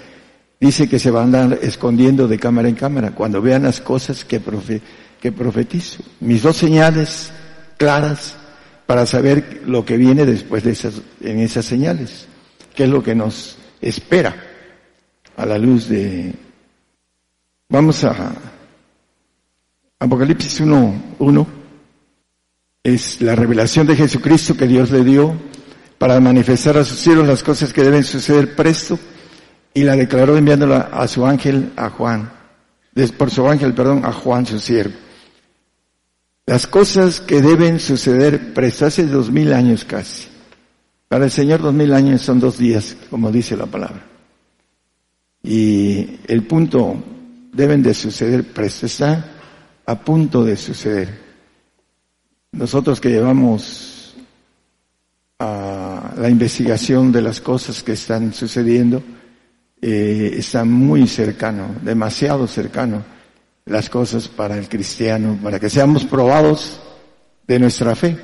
[0.60, 4.24] dice que se van a andar escondiendo de cámara en cámara cuando vean las cosas
[4.24, 4.40] que,
[5.20, 6.02] que profetizo.
[6.20, 7.32] Mis dos señales
[7.76, 8.36] claras
[8.86, 12.26] para saber lo que viene después de esas, en esas señales,
[12.74, 14.36] qué es lo que nos espera
[15.36, 16.32] a la luz de...
[17.68, 18.32] Vamos a
[19.98, 21.46] Apocalipsis 1, 1.
[22.82, 25.34] Es la revelación de Jesucristo que Dios le dio
[25.96, 28.98] para manifestar a sus cielos las cosas que deben suceder presto
[29.72, 32.30] y la declaró enviándola a su ángel, a Juan,
[33.16, 34.94] por su ángel, perdón, a Juan, su siervo.
[36.46, 40.28] Las cosas que deben suceder presto, hace dos mil años casi.
[41.08, 44.04] Para el Señor dos mil años son dos días, como dice la palabra.
[45.42, 47.13] Y el punto
[47.54, 49.24] deben de suceder presto, está
[49.86, 51.08] a punto de suceder.
[52.52, 54.14] Nosotros que llevamos
[55.38, 59.02] a la investigación de las cosas que están sucediendo,
[59.80, 63.04] eh, está muy cercano, demasiado cercano
[63.66, 66.80] las cosas para el cristiano, para que seamos probados
[67.46, 68.16] de nuestra fe.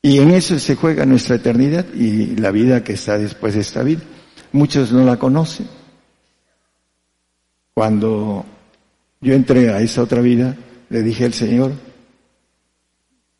[0.00, 3.82] Y en eso se juega nuestra eternidad y la vida que está después de esta
[3.82, 4.00] vida.
[4.52, 5.66] Muchos no la conocen.
[7.78, 8.44] Cuando
[9.20, 10.56] yo entré a esa otra vida,
[10.90, 11.70] le dije al Señor,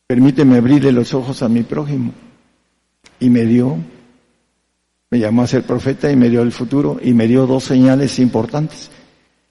[0.07, 2.13] permíteme abrirle los ojos a mi prójimo.
[3.19, 3.75] Y me dio,
[5.09, 8.17] me llamó a ser profeta y me dio el futuro y me dio dos señales
[8.17, 8.89] importantes.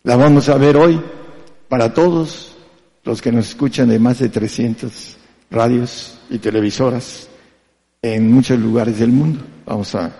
[0.05, 0.99] La vamos a ver hoy
[1.69, 2.57] para todos
[3.05, 5.19] los que nos escuchan de más de 300
[5.51, 7.29] radios y televisoras
[8.01, 9.41] en muchos lugares del mundo.
[9.67, 10.17] Vamos a,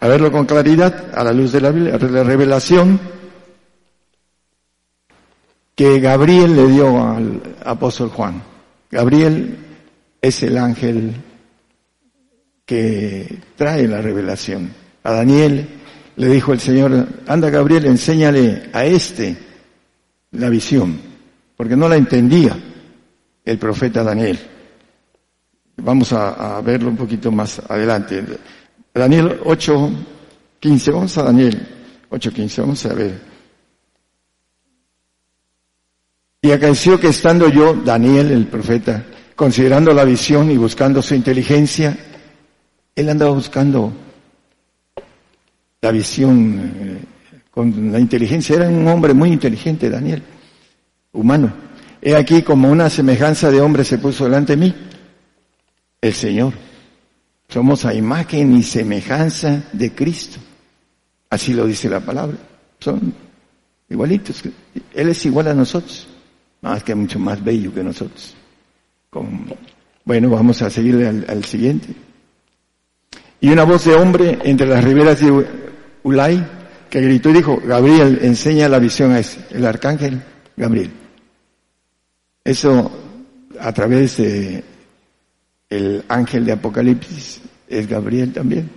[0.00, 3.21] verlo con claridad a la luz de la la revelación
[5.74, 8.42] que Gabriel le dio al apóstol Juan.
[8.90, 9.56] Gabriel
[10.20, 11.14] es el ángel
[12.66, 14.70] que trae la revelación.
[15.02, 15.66] A Daniel
[16.16, 19.36] le dijo el Señor, anda Gabriel, enséñale a este
[20.32, 20.98] la visión,
[21.56, 22.56] porque no la entendía
[23.44, 24.38] el profeta Daniel.
[25.76, 28.22] Vamos a, verlo un poquito más adelante.
[28.94, 29.90] Daniel 8,
[30.60, 31.66] 15, vamos a Daniel
[32.10, 33.31] 8, 15, vamos a ver.
[36.44, 39.04] Y acaeció que estando yo, Daniel, el profeta,
[39.36, 41.96] considerando la visión y buscando su inteligencia,
[42.96, 43.92] él andaba buscando
[45.80, 46.98] la visión eh,
[47.48, 48.56] con la inteligencia.
[48.56, 50.20] Era un hombre muy inteligente, Daniel,
[51.12, 51.52] humano.
[52.00, 54.74] He aquí como una semejanza de hombre se puso delante de mí,
[56.00, 56.54] el Señor.
[57.48, 60.40] Somos a imagen y semejanza de Cristo.
[61.30, 62.36] Así lo dice la palabra.
[62.80, 63.14] Son
[63.88, 64.42] igualitos.
[64.92, 66.08] Él es igual a nosotros,
[66.62, 68.34] más que mucho más bello que nosotros.
[70.04, 71.88] Bueno, vamos a seguirle al, al siguiente.
[73.40, 75.46] Y una voz de hombre entre las riberas de
[76.04, 76.44] Ulay
[76.88, 80.22] que gritó y dijo, Gabriel, enseña la visión a ese, el arcángel
[80.56, 80.90] Gabriel.
[82.44, 82.90] Eso
[83.58, 84.64] a través de
[85.70, 88.70] el ángel de Apocalipsis es Gabriel también.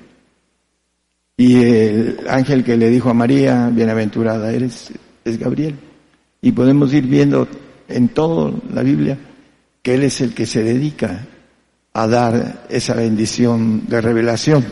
[1.38, 4.94] Y el ángel que le dijo a María, bienaventurada eres,
[5.26, 5.76] es Gabriel.
[6.42, 7.48] Y podemos ir viendo
[7.88, 9.18] en toda la Biblia
[9.82, 11.28] que Él es el que se dedica
[11.94, 14.66] a dar esa bendición de revelación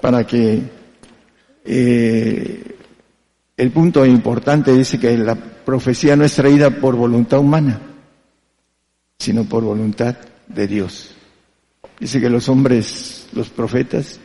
[0.00, 0.62] para que
[1.64, 2.76] eh,
[3.56, 7.80] el punto importante dice que la profecía no es traída por voluntad humana,
[9.18, 10.16] sino por voluntad
[10.46, 11.14] de Dios.
[11.98, 14.20] Dice que los hombres, los profetas,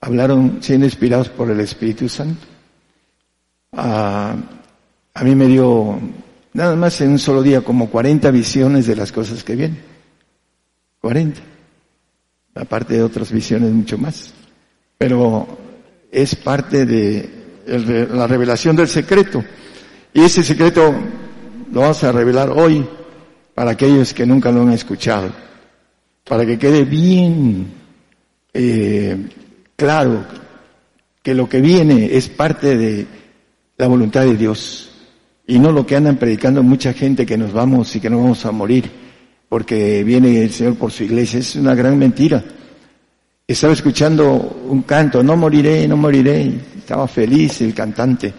[0.00, 2.46] hablaron siendo inspirados por el Espíritu Santo.
[3.72, 4.34] a
[5.22, 5.98] mí me dio,
[6.56, 9.78] nada más en un solo día, como 40 visiones de las cosas que vienen.
[11.02, 11.38] 40.
[12.54, 14.32] Aparte de otras visiones mucho más.
[14.96, 15.46] Pero
[16.10, 17.28] es parte de
[18.10, 19.44] la revelación del secreto.
[20.14, 20.94] Y ese secreto
[21.70, 22.88] lo vamos a revelar hoy
[23.54, 25.30] para aquellos que nunca lo han escuchado,
[26.24, 27.66] para que quede bien
[28.54, 29.28] eh,
[29.76, 30.24] claro
[31.22, 33.06] que lo que viene es parte de
[33.76, 34.85] la voluntad de Dios
[35.46, 38.44] y no lo que andan predicando mucha gente que nos vamos y que no vamos
[38.44, 38.90] a morir
[39.48, 41.38] porque viene el Señor por su iglesia.
[41.38, 42.44] Es una gran mentira.
[43.46, 46.52] Estaba escuchando un canto, no moriré, no moriré.
[46.76, 48.32] Estaba feliz el cantante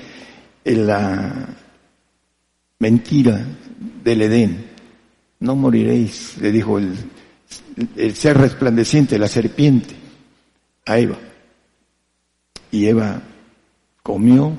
[0.65, 1.47] en la
[2.79, 3.45] mentira
[4.03, 4.65] del Edén.
[5.39, 6.93] No moriréis, le dijo el,
[7.95, 9.95] el ser resplandeciente, la serpiente,
[10.85, 11.17] a Eva.
[12.71, 13.21] Y Eva
[14.03, 14.51] comió,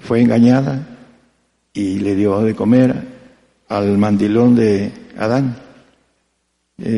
[0.00, 0.91] fue engañada
[1.72, 2.94] y le dio de comer
[3.68, 5.56] al mandilón de Adán.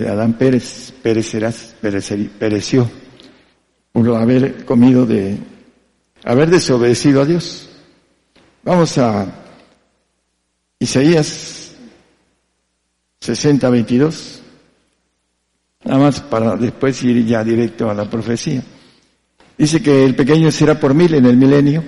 [0.08, 2.90] Adán Pérez perecerás, pereció.
[3.92, 5.38] por haber comido de,
[6.24, 7.70] haber desobedecido a Dios.
[8.62, 9.26] Vamos a
[10.78, 11.74] Isaías
[13.20, 14.42] 60, 22.
[15.84, 18.62] Nada más para después ir ya directo a la profecía.
[19.56, 21.84] Dice que el pequeño será por mil en el milenio,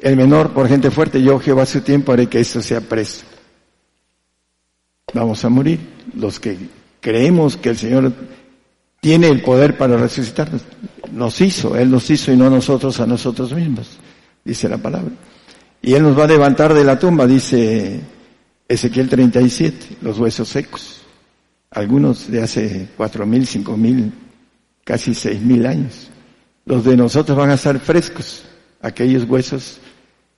[0.00, 1.22] el menor por gente fuerte.
[1.22, 3.24] Yo, Jehová, su tiempo haré que esto sea preso.
[5.12, 5.80] Vamos a morir.
[6.14, 6.56] Los que
[7.00, 8.12] creemos que el Señor
[9.00, 10.62] tiene el poder para resucitarnos,
[11.12, 13.98] nos hizo, Él nos hizo y no nosotros a nosotros mismos,
[14.44, 15.12] dice la palabra.
[15.80, 18.00] Y Él nos va a levantar de la tumba, dice
[18.66, 21.02] Ezequiel 37, los huesos secos.
[21.70, 24.12] Algunos de hace cuatro mil, cinco mil,
[24.84, 26.10] casi seis mil años.
[26.64, 28.44] Los de nosotros van a estar frescos,
[28.80, 29.78] aquellos huesos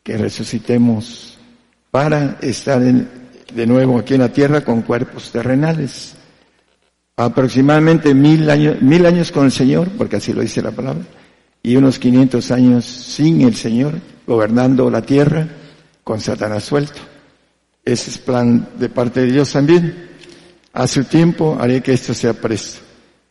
[0.02, 1.38] que resucitemos
[1.90, 6.14] para estar de nuevo aquí en la tierra con cuerpos terrenales.
[7.16, 11.02] Aproximadamente mil años, mil años con el Señor, porque así lo dice la palabra,
[11.62, 13.94] y unos quinientos años sin el Señor,
[14.26, 15.46] gobernando la tierra
[16.04, 17.00] con Satanás suelto.
[17.84, 20.08] Ese es plan de parte de Dios también.
[20.72, 22.78] A su tiempo haré que esto sea presto.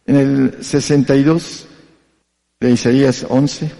[0.05, 1.67] En el 62
[2.59, 3.71] de Isaías 11,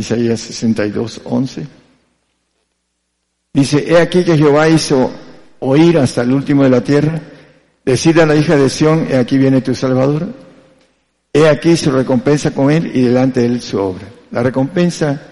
[0.00, 1.66] Isaías 62, 11,
[3.52, 5.10] dice, he aquí que Jehová hizo
[5.60, 7.20] oír hasta el último de la tierra,
[7.84, 10.28] decida a la hija de Sión, he aquí viene tu Salvador,
[11.32, 14.08] he aquí su recompensa con él y delante de él su obra.
[14.30, 15.22] La recompensa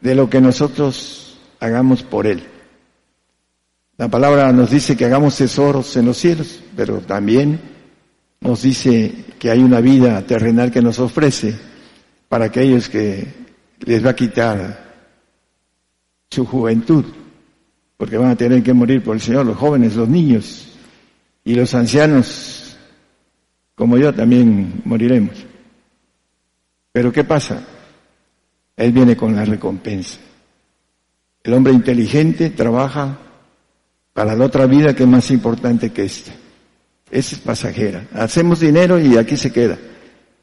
[0.00, 2.42] de lo que nosotros hagamos por él.
[3.96, 7.60] La palabra nos dice que hagamos tesoros en los cielos, pero también
[8.40, 11.54] nos dice que hay una vida terrenal que nos ofrece
[12.28, 13.39] para aquellos que
[13.80, 14.90] les va a quitar
[16.30, 17.04] su juventud,
[17.96, 20.68] porque van a tener que morir por el Señor, los jóvenes, los niños
[21.44, 22.76] y los ancianos,
[23.74, 25.44] como yo también moriremos.
[26.92, 27.62] Pero ¿qué pasa?
[28.76, 30.18] Él viene con la recompensa.
[31.42, 33.18] El hombre inteligente trabaja
[34.12, 36.32] para la otra vida que es más importante que esta.
[37.10, 38.06] Esa es pasajera.
[38.12, 39.78] Hacemos dinero y aquí se queda.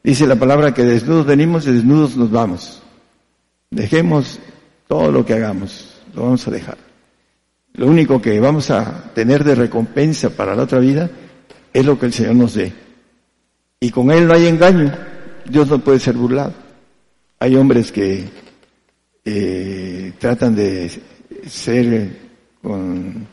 [0.02, 2.82] Dice la palabra que desnudos venimos y desnudos nos vamos.
[3.70, 4.38] Dejemos
[4.86, 6.78] todo lo que hagamos, lo vamos a dejar.
[7.74, 11.10] Lo único que vamos a tener de recompensa para la otra vida
[11.72, 12.72] es lo que el Señor nos dé.
[13.80, 14.92] Y con Él no hay engaño.
[15.48, 16.54] Dios no puede ser burlado.
[17.38, 18.24] Hay hombres que
[19.24, 20.90] eh, tratan de
[21.46, 22.16] ser
[22.62, 23.26] con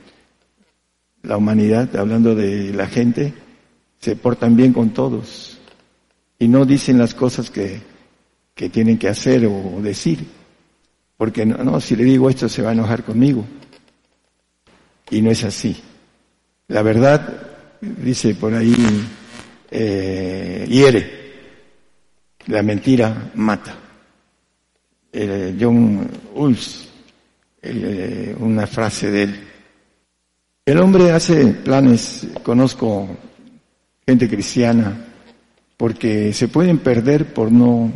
[1.24, 3.34] la humanidad, hablando de la gente,
[4.00, 5.58] se portan bien con todos
[6.38, 7.82] y no dicen las cosas que,
[8.56, 10.26] que tienen que hacer o decir.
[11.18, 13.46] Porque no, si le digo esto se va a enojar conmigo.
[15.12, 15.76] Y no es así.
[16.70, 17.48] La verdad,
[17.82, 18.76] dice por ahí,
[19.70, 21.26] eh, hiere.
[22.48, 23.76] La mentira mata.
[25.58, 26.86] John Ulf,
[27.62, 29.48] eh, una frase de él.
[30.66, 33.08] El hombre hace planes, conozco
[34.06, 35.06] gente cristiana,
[35.78, 37.92] porque se pueden perder por no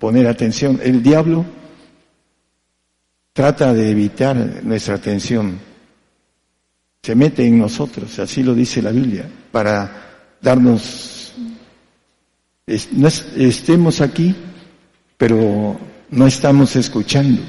[0.00, 0.80] poner atención.
[0.82, 1.44] El diablo
[3.32, 5.60] trata de evitar nuestra atención.
[7.02, 11.32] Se mete en nosotros, así lo dice la Biblia, para darnos,
[12.66, 14.34] estemos aquí,
[15.16, 15.78] pero
[16.10, 17.42] no estamos escuchando,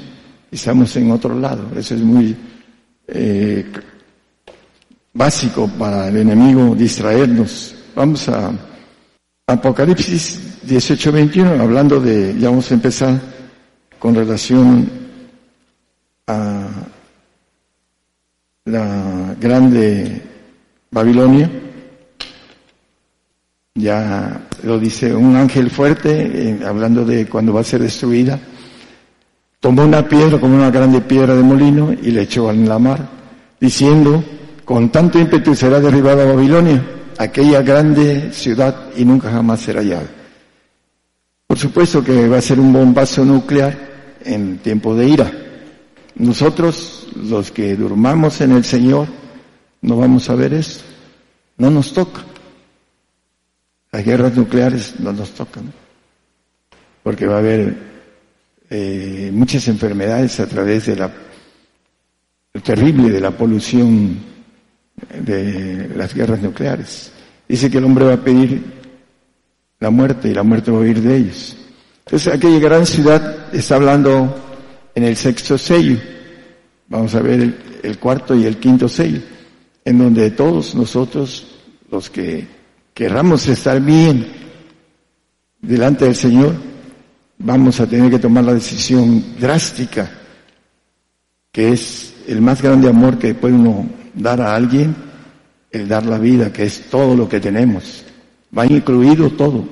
[0.50, 1.68] estamos en otro lado.
[1.76, 2.36] Eso es muy
[3.08, 3.66] eh,
[5.12, 7.74] básico para el enemigo distraernos.
[7.94, 8.52] Vamos a
[9.52, 13.20] Apocalipsis 18-21, hablando de, ya vamos a empezar
[13.98, 14.88] con relación
[16.26, 16.68] a
[18.64, 20.22] la grande
[20.90, 21.50] Babilonia.
[23.74, 26.10] Ya lo dice un ángel fuerte,
[26.50, 28.38] eh, hablando de cuando va a ser destruida.
[29.60, 33.08] Tomó una piedra como una grande piedra de molino y le echó en la mar,
[33.60, 34.22] diciendo,
[34.64, 36.82] con tanto ímpetu será derribada Babilonia,
[37.18, 40.08] aquella grande ciudad, y nunca jamás será hallada.
[41.46, 43.76] Por supuesto que va a ser un bombazo nuclear
[44.24, 45.30] en tiempo de ira.
[46.14, 49.08] Nosotros, los que durmamos en el Señor,
[49.82, 50.80] no vamos a ver eso.
[51.58, 52.22] No nos toca.
[53.90, 55.72] Las guerras nucleares no nos tocan.
[57.02, 57.76] Porque va a haber
[58.70, 61.12] eh, muchas enfermedades a través de la
[62.62, 64.31] terrible de la polución
[64.96, 67.12] de las guerras nucleares.
[67.48, 68.62] Dice que el hombre va a pedir
[69.80, 71.56] la muerte y la muerte va a huir de ellos.
[72.06, 74.34] Entonces aquella gran ciudad está hablando
[74.94, 75.98] en el sexto sello.
[76.88, 79.20] Vamos a ver el, cuarto y el quinto sello,
[79.84, 81.46] en donde todos nosotros,
[81.90, 82.46] los que
[82.92, 84.26] querramos estar bien
[85.60, 86.54] delante del Señor,
[87.38, 90.10] vamos a tener que tomar la decisión drástica,
[91.50, 94.94] que es el más grande amor que puede uno dar a alguien,
[95.70, 98.04] el dar la vida, que es todo lo que tenemos.
[98.56, 99.64] Va incluido todo.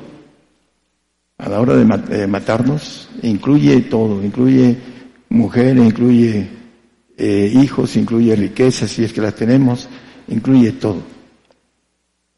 [1.38, 4.76] A la hora de, matarnos, incluye todo, incluye
[5.30, 6.48] mujeres, incluye
[7.16, 9.88] eh, hijos, incluye riquezas, si es que las tenemos,
[10.28, 11.02] incluye todo.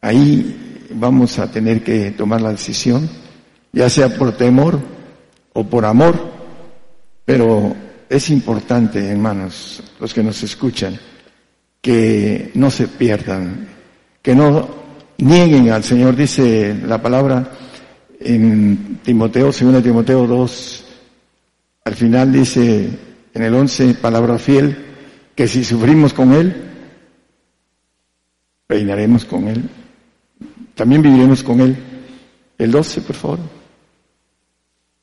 [0.00, 3.09] Ahí vamos a tener que tomar la decisión,
[3.72, 4.78] ya sea por temor
[5.53, 6.32] o por amor,
[7.24, 7.74] pero
[8.09, 10.98] es importante, hermanos, los que nos escuchan,
[11.82, 13.68] que no se pierdan,
[14.22, 14.68] que no
[15.18, 17.50] nieguen al Señor, dice la palabra
[18.20, 20.84] en Timoteo, 2 Timoteo 2,
[21.84, 22.88] al final dice
[23.34, 24.76] en el 11, palabra fiel,
[25.34, 26.54] que si sufrimos con Él,
[28.68, 29.68] reinaremos con Él,
[30.74, 31.76] también viviremos con Él.
[32.58, 33.38] El 12, por favor.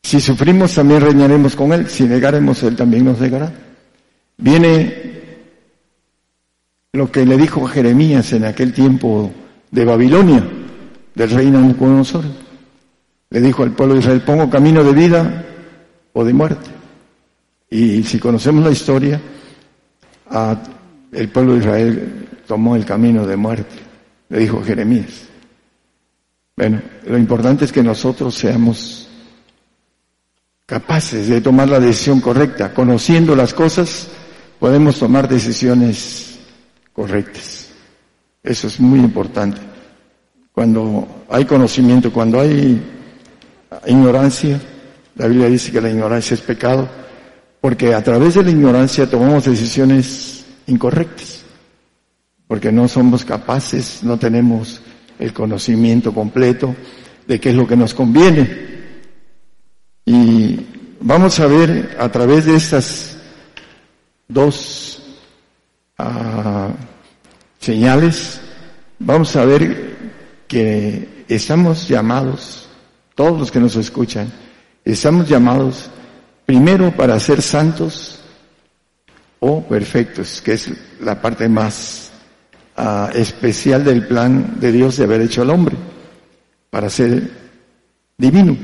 [0.01, 1.89] Si sufrimos, también reinaremos con Él.
[1.89, 3.51] Si negaremos, Él también nos negará.
[4.37, 5.18] Viene
[6.93, 9.31] lo que le dijo Jeremías en aquel tiempo
[9.69, 10.43] de Babilonia,
[11.13, 12.31] del reino nosotros.
[13.29, 15.45] Le dijo al pueblo de Israel, pongo camino de vida
[16.13, 16.69] o de muerte.
[17.69, 19.21] Y si conocemos la historia,
[21.11, 23.75] el pueblo de Israel tomó el camino de muerte,
[24.29, 25.27] le dijo Jeremías.
[26.57, 29.07] Bueno, lo importante es que nosotros seamos
[30.65, 32.73] capaces de tomar la decisión correcta.
[32.73, 34.07] Conociendo las cosas,
[34.59, 36.28] podemos tomar decisiones
[36.93, 37.69] correctas.
[38.43, 39.59] Eso es muy importante.
[40.51, 42.81] Cuando hay conocimiento, cuando hay
[43.87, 44.59] ignorancia,
[45.15, 46.89] la Biblia dice que la ignorancia es pecado,
[47.61, 51.41] porque a través de la ignorancia tomamos decisiones incorrectas,
[52.47, 54.81] porque no somos capaces, no tenemos
[55.19, 56.75] el conocimiento completo
[57.27, 58.69] de qué es lo que nos conviene.
[60.05, 60.65] Y
[61.01, 63.17] vamos a ver a través de estas
[64.27, 64.88] dos
[67.59, 68.41] señales,
[68.99, 69.97] vamos a ver
[70.47, 72.69] que estamos llamados,
[73.15, 74.31] todos los que nos escuchan,
[74.83, 75.89] estamos llamados
[76.45, 78.21] primero para ser santos
[79.39, 80.71] o perfectos, que es
[81.01, 82.11] la parte más
[82.75, 85.75] ah, especial del plan de Dios de haber hecho al hombre,
[86.69, 87.29] para ser
[88.17, 88.57] divino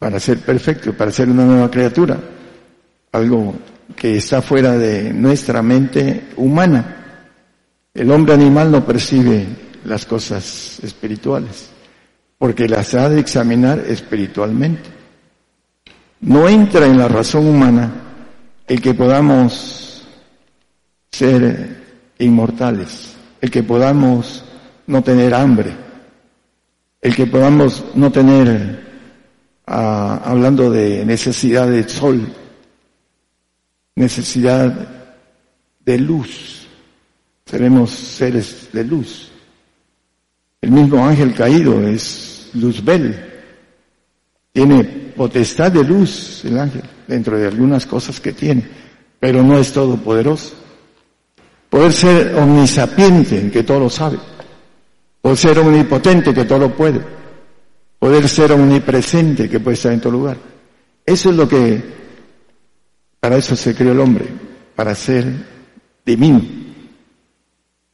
[0.00, 2.18] para ser perfecto, para ser una nueva criatura,
[3.12, 3.54] algo
[3.96, 6.96] que está fuera de nuestra mente humana.
[7.92, 9.46] El hombre animal no percibe
[9.84, 11.70] las cosas espirituales,
[12.38, 14.88] porque las ha de examinar espiritualmente.
[16.20, 17.92] No entra en la razón humana
[18.66, 20.06] el que podamos
[21.10, 21.80] ser
[22.18, 24.44] inmortales, el que podamos
[24.86, 25.74] no tener hambre,
[27.00, 28.88] el que podamos no tener
[29.66, 32.32] hablando de necesidad de sol,
[33.94, 34.88] necesidad
[35.84, 36.66] de luz.
[37.44, 39.30] Seremos seres de luz.
[40.60, 43.18] El mismo ángel caído es Luzbel.
[44.52, 44.84] Tiene
[45.16, 48.68] potestad de luz el ángel, dentro de algunas cosas que tiene,
[49.18, 50.54] pero no es todopoderoso.
[51.68, 54.18] Poder ser omnisapiente, que todo lo sabe.
[55.20, 57.20] Poder ser omnipotente, que todo lo puede
[58.00, 60.38] poder ser omnipresente que puede estar en todo lugar.
[61.04, 61.99] Eso es lo que,
[63.20, 64.26] para eso se creó el hombre,
[64.74, 65.26] para ser
[66.04, 66.42] divino.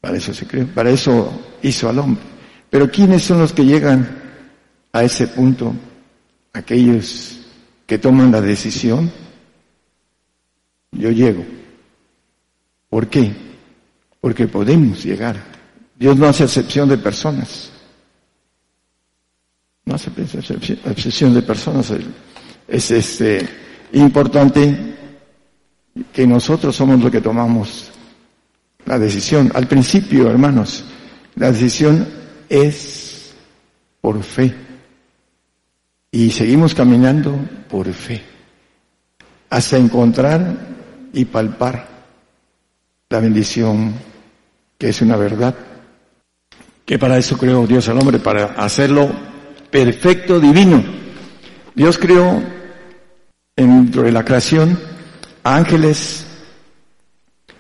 [0.01, 1.33] Para eso se creó, para eso
[1.63, 2.23] hizo al hombre.
[2.71, 4.09] Pero ¿quiénes son los que llegan
[4.93, 5.75] a ese punto?
[6.53, 7.41] Aquellos
[7.87, 9.11] que toman la decisión.
[10.93, 11.45] Yo llego.
[12.89, 13.33] ¿Por qué?
[14.21, 15.37] Porque podemos llegar.
[15.99, 17.71] Dios no hace excepción de personas.
[19.85, 21.93] No hace obsesión de personas.
[22.67, 23.49] Es este,
[23.93, 24.97] importante
[26.13, 27.91] que nosotros somos los que tomamos
[28.85, 29.51] la decisión.
[29.55, 30.85] Al principio, hermanos,
[31.37, 32.07] la decisión
[32.49, 33.35] es
[34.01, 34.55] por fe.
[36.11, 38.23] Y seguimos caminando por fe.
[39.51, 40.57] Hasta encontrar
[41.13, 41.89] y palpar
[43.09, 43.95] la bendición
[44.79, 45.55] que es una verdad.
[46.85, 49.11] Que para eso creó Dios al hombre, para hacerlo
[49.71, 50.83] perfecto divino.
[51.75, 52.43] Dios creó
[53.57, 54.96] dentro de la creación
[55.55, 56.25] ángeles.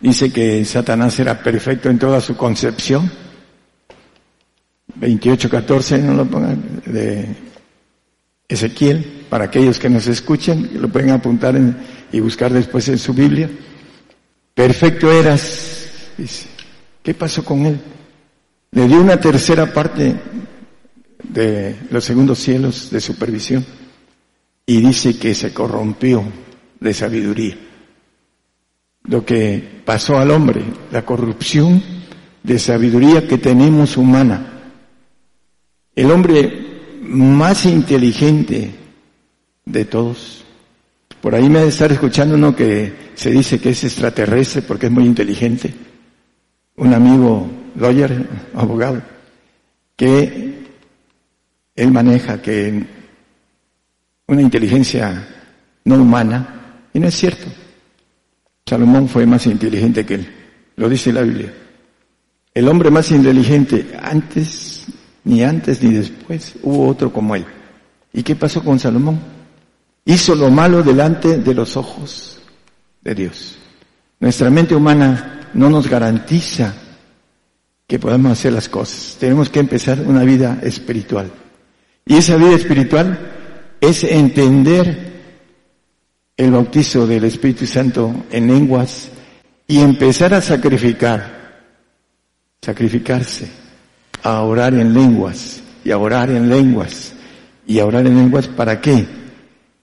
[0.00, 3.10] Dice que Satanás era perfecto en toda su concepción.
[4.96, 7.26] 28, 14, no lo pongan, de
[8.48, 11.54] Ezequiel, para aquellos que nos escuchen, lo pueden apuntar
[12.12, 13.50] y buscar después en su Biblia.
[14.54, 16.46] Perfecto eras, dice.
[17.02, 17.78] ¿Qué pasó con él?
[18.72, 20.14] Le dio una tercera parte
[21.22, 23.64] de los segundos cielos de supervisión.
[24.68, 26.24] y dice que se corrompió
[26.80, 27.56] de sabiduría.
[29.08, 31.82] Lo que pasó al hombre, la corrupción
[32.42, 34.72] de sabiduría que tenemos humana.
[35.94, 36.66] El hombre
[37.02, 38.74] más inteligente
[39.64, 40.44] de todos.
[41.20, 44.86] Por ahí me ha de estar escuchando uno que se dice que es extraterrestre porque
[44.86, 45.74] es muy inteligente.
[46.76, 49.02] Un amigo lawyer, abogado,
[49.96, 50.66] que
[51.74, 52.84] él maneja que
[54.28, 55.28] una inteligencia
[55.84, 57.46] no humana, y no es cierto.
[58.68, 60.34] Salomón fue más inteligente que él,
[60.74, 61.54] lo dice la Biblia.
[62.52, 64.86] El hombre más inteligente antes,
[65.24, 67.44] ni antes ni después, hubo otro como él.
[68.12, 69.20] ¿Y qué pasó con Salomón?
[70.04, 72.40] Hizo lo malo delante de los ojos
[73.02, 73.56] de Dios.
[74.18, 76.74] Nuestra mente humana no nos garantiza
[77.86, 79.16] que podamos hacer las cosas.
[79.20, 81.30] Tenemos que empezar una vida espiritual.
[82.04, 83.18] Y esa vida espiritual
[83.80, 85.15] es entender
[86.36, 89.08] el bautizo del Espíritu Santo en lenguas
[89.66, 91.62] y empezar a sacrificar,
[92.60, 93.48] sacrificarse,
[94.22, 97.14] a orar en lenguas y a orar en lenguas
[97.66, 99.06] y a orar en lenguas para qué?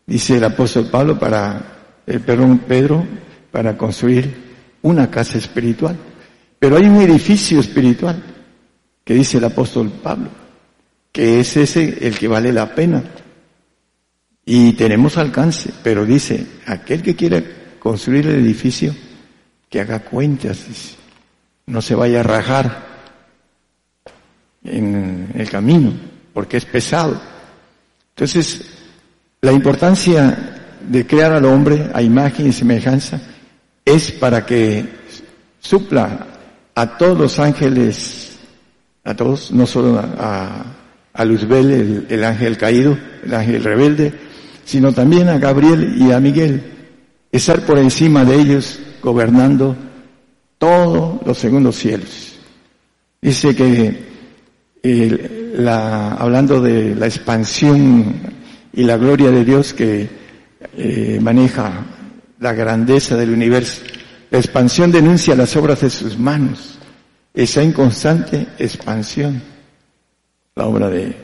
[0.05, 1.61] Dice el apóstol Pablo para
[2.05, 3.05] el perdón Pedro
[3.51, 4.33] para construir
[4.81, 5.95] una casa espiritual.
[6.59, 8.21] Pero hay un edificio espiritual
[9.03, 10.29] que dice el apóstol Pablo,
[11.11, 13.03] que es ese el que vale la pena.
[14.45, 17.41] Y tenemos alcance, pero dice, aquel que quiera
[17.79, 18.93] construir el edificio,
[19.69, 20.65] que haga cuentas,
[21.65, 22.87] no se vaya a rajar
[24.63, 25.93] en el camino,
[26.33, 27.19] porque es pesado.
[28.09, 28.69] Entonces,
[29.41, 30.53] la importancia
[30.87, 33.21] de crear al hombre a imagen y semejanza
[33.85, 34.85] es para que
[35.59, 36.27] supla
[36.75, 38.37] a todos los ángeles,
[39.03, 40.65] a todos, no solo a,
[41.13, 44.13] a, Luzbel, el, ángel caído, el ángel rebelde,
[44.65, 46.61] sino también a Gabriel y a Miguel,
[47.31, 49.75] estar por encima de ellos gobernando
[50.57, 52.35] todos los segundos cielos.
[53.21, 54.13] Dice que
[55.55, 58.13] la, hablando de la expansión
[58.73, 60.09] y la gloria de Dios que
[60.77, 61.85] eh, maneja
[62.39, 63.81] la grandeza del universo,
[64.29, 66.79] la expansión denuncia las obras de sus manos.
[67.33, 69.41] Esa en constante expansión.
[70.55, 71.15] La obra de,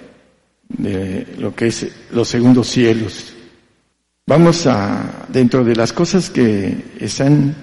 [0.69, 3.33] de lo que es los segundos cielos.
[4.25, 7.55] Vamos a, dentro de las cosas que están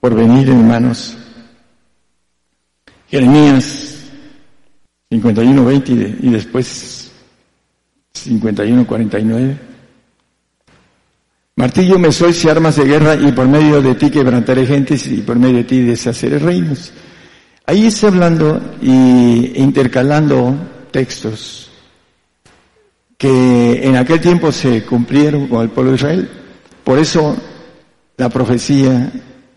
[0.00, 1.16] por venir, hermanos,
[3.08, 3.96] Jeremías
[5.10, 7.10] 51, 20 y después
[8.12, 9.58] 51, 49.
[11.56, 15.18] Martillo me soy si armas de guerra y por medio de ti quebrantaré gentes y
[15.18, 16.92] por medio de ti deshaceré reinos.
[17.66, 20.56] Ahí está hablando y intercalando
[20.90, 21.69] textos
[23.20, 26.30] que en aquel tiempo se cumplieron con el pueblo de Israel.
[26.82, 27.36] Por eso
[28.16, 29.12] la profecía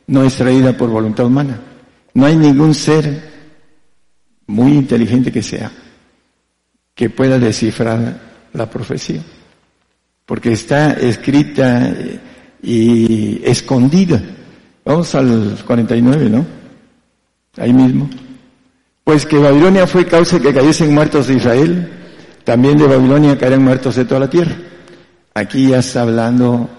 [0.08, 1.62] no es traída por voluntad humana.
[2.14, 3.32] No hay ningún ser
[4.48, 5.72] muy inteligente que sea
[6.94, 9.22] que pueda descifrar la profecía
[10.26, 11.90] porque está escrita
[12.62, 14.22] y escondida.
[14.84, 16.46] Vamos al 49, ¿no?
[17.56, 18.10] Ahí mismo.
[19.06, 22.03] Pues que Babilonia fue causa que cayesen muertos de Israel,
[22.44, 24.56] también de Babilonia caerán muertos de toda la tierra.
[25.34, 26.70] Aquí ya está hablando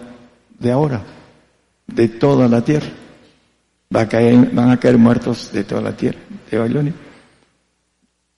[0.59, 1.03] de ahora,
[1.87, 2.89] de toda la tierra.
[3.95, 6.19] Va a caer, van a caer muertos de toda la tierra,
[6.51, 6.93] de Babilonia.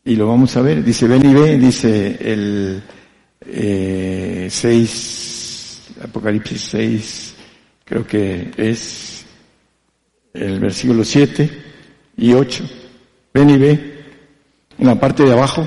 [0.05, 2.82] Y lo vamos a ver, dice, ven y ve, dice el,
[3.40, 7.35] eh, 6, Apocalipsis 6,
[7.85, 9.24] creo que es
[10.32, 11.51] el versículo 7
[12.19, 12.65] y 8.
[13.35, 14.05] Ven y ve
[14.78, 15.66] en la parte de abajo.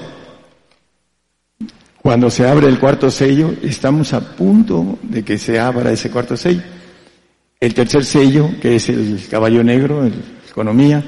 [2.10, 6.36] Cuando se abre el cuarto sello, estamos a punto de que se abra ese cuarto
[6.36, 6.64] sello.
[7.60, 10.14] El tercer sello, que es el caballo negro, el
[10.50, 11.04] economía,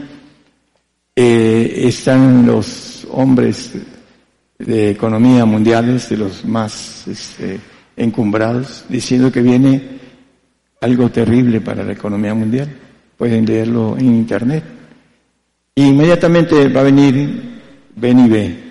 [1.16, 3.72] eh, están los hombres
[4.60, 7.60] de economía mundiales, de los más este,
[7.98, 9.82] encumbrados, diciendo que viene
[10.82, 12.70] algo terrible para la economía mundial.
[13.18, 14.64] Pueden leerlo en internet.
[15.74, 17.60] Inmediatamente va a venir
[17.96, 18.71] ven y ve.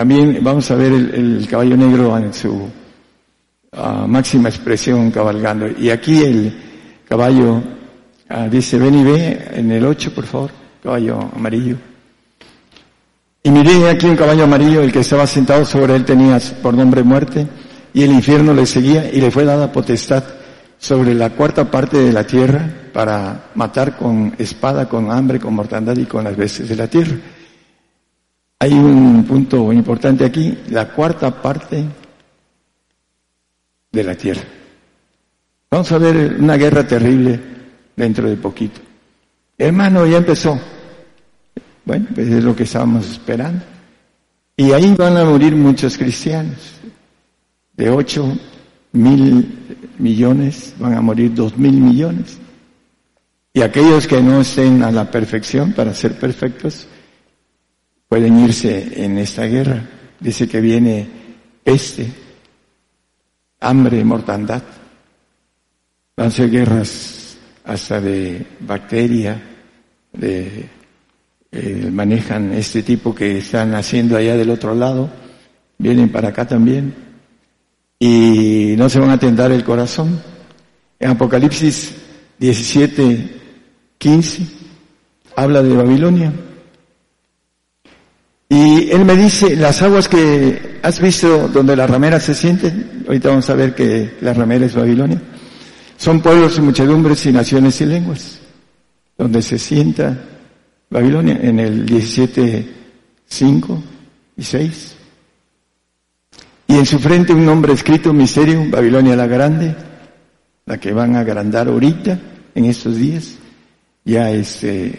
[0.00, 2.70] También vamos a ver el, caballo negro en su
[3.72, 5.68] ah, máxima expresión cabalgando.
[5.78, 6.58] Y aquí el
[7.06, 7.62] caballo
[8.30, 10.52] ah, dice ven y ve en el 8, por favor,
[10.82, 11.76] caballo amarillo.
[13.42, 17.02] Y miré aquí un caballo amarillo, el que estaba sentado sobre él tenía por nombre
[17.02, 17.46] muerte,
[17.92, 20.24] y el infierno le seguía y le fue dada potestad
[20.78, 25.98] sobre la cuarta parte de la tierra para matar con espada, con hambre, con mortandad
[25.98, 27.16] y con las bestias de la tierra.
[28.62, 31.82] Hay un punto importante aquí, la cuarta parte
[33.90, 34.42] de la tierra.
[35.70, 37.40] Vamos a ver una guerra terrible
[37.96, 38.82] dentro de poquito.
[39.56, 40.60] Hermano, ya empezó.
[41.86, 43.64] Bueno, pues es lo que estábamos esperando.
[44.58, 46.74] Y ahí van a morir muchos cristianos.
[47.72, 48.36] De ocho
[48.92, 52.38] mil millones van a morir dos mil millones.
[53.54, 56.86] Y aquellos que no estén a la perfección para ser perfectos
[58.10, 59.88] pueden irse en esta guerra.
[60.18, 61.08] Dice que viene
[61.62, 62.08] peste,
[63.60, 64.64] hambre, mortandad.
[66.16, 69.40] Van a ser guerras hasta de bacteria,
[70.12, 70.68] de
[71.52, 75.08] eh, manejan este tipo que están haciendo allá del otro lado,
[75.78, 76.92] vienen para acá también
[77.96, 80.20] y no se van a atender el corazón.
[80.98, 81.94] En Apocalipsis
[82.40, 83.40] 17,
[83.98, 84.46] 15
[85.36, 86.32] habla de Babilonia.
[88.52, 93.28] Y él me dice, las aguas que has visto donde las rameras se sienten, ahorita
[93.28, 95.22] vamos a ver que la ramera es Babilonia,
[95.96, 98.40] son pueblos y muchedumbres y naciones y lenguas,
[99.16, 100.18] donde se sienta
[100.90, 102.68] Babilonia en el 17,
[103.28, 103.82] 5
[104.36, 104.96] y 6.
[106.66, 109.76] Y en su frente un nombre escrito, misterio, Babilonia la Grande,
[110.66, 112.18] la que van a agrandar ahorita,
[112.54, 113.36] en estos días.
[114.04, 114.98] Ya este,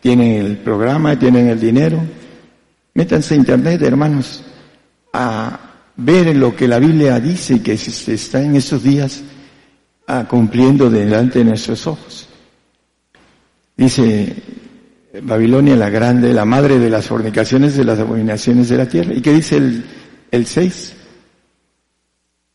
[0.00, 2.00] tienen el programa, tienen el dinero.
[2.94, 4.42] Métanse a internet, hermanos,
[5.12, 5.58] a
[5.96, 9.22] ver lo que la Biblia dice que se está en estos días
[10.06, 12.28] ah, cumpliendo delante de nuestros ojos.
[13.76, 14.34] Dice
[15.22, 19.14] Babilonia la grande, la madre de las fornicaciones, de las abominaciones de la tierra.
[19.14, 19.84] ¿Y qué dice el,
[20.30, 20.92] el 6?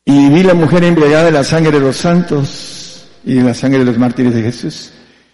[0.05, 3.79] Y vi la mujer embriagada de la sangre de los santos y de la sangre
[3.79, 4.91] de los mártires de Jesús.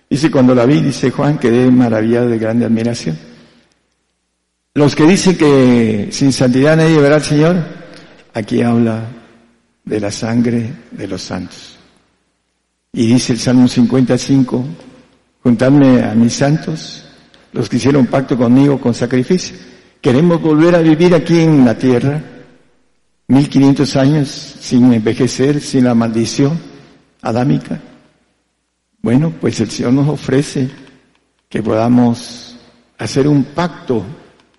[0.10, 3.18] Dice, cuando la vi, dice Juan, quedé maravillado de grande admiración.
[4.76, 7.64] Los que dicen que sin santidad nadie verá al Señor,
[8.34, 9.08] aquí habla
[9.86, 11.78] de la sangre de los santos.
[12.91, 14.66] Y dice el Salmo 55,
[15.44, 17.06] juntadme a mis santos
[17.52, 19.56] los que hicieron pacto conmigo con sacrificio.
[20.02, 22.20] Queremos volver a vivir aquí en la tierra,
[23.28, 24.28] 1500 años
[24.60, 26.60] sin envejecer, sin la maldición
[27.22, 27.80] adámica.
[29.04, 30.68] Bueno, pues el Señor nos ofrece
[31.48, 32.58] que podamos
[32.98, 34.04] hacer un pacto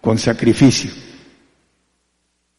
[0.04, 0.90] con sacrificio.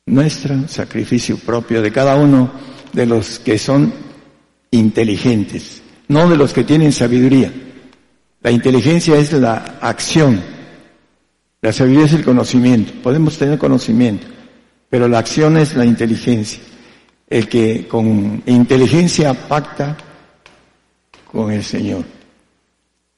[0.08, 2.52] Nuestro sacrificio propio de cada uno
[2.92, 3.94] de los que son
[4.72, 7.54] inteligentes, no de los que tienen sabiduría.
[8.42, 10.42] La inteligencia es la acción.
[11.62, 12.94] La sabiduría es el conocimiento.
[13.04, 14.26] Podemos tener conocimiento,
[14.90, 16.62] pero la acción es la inteligencia.
[17.28, 19.98] El que con inteligencia pacta
[21.32, 22.04] con el Señor.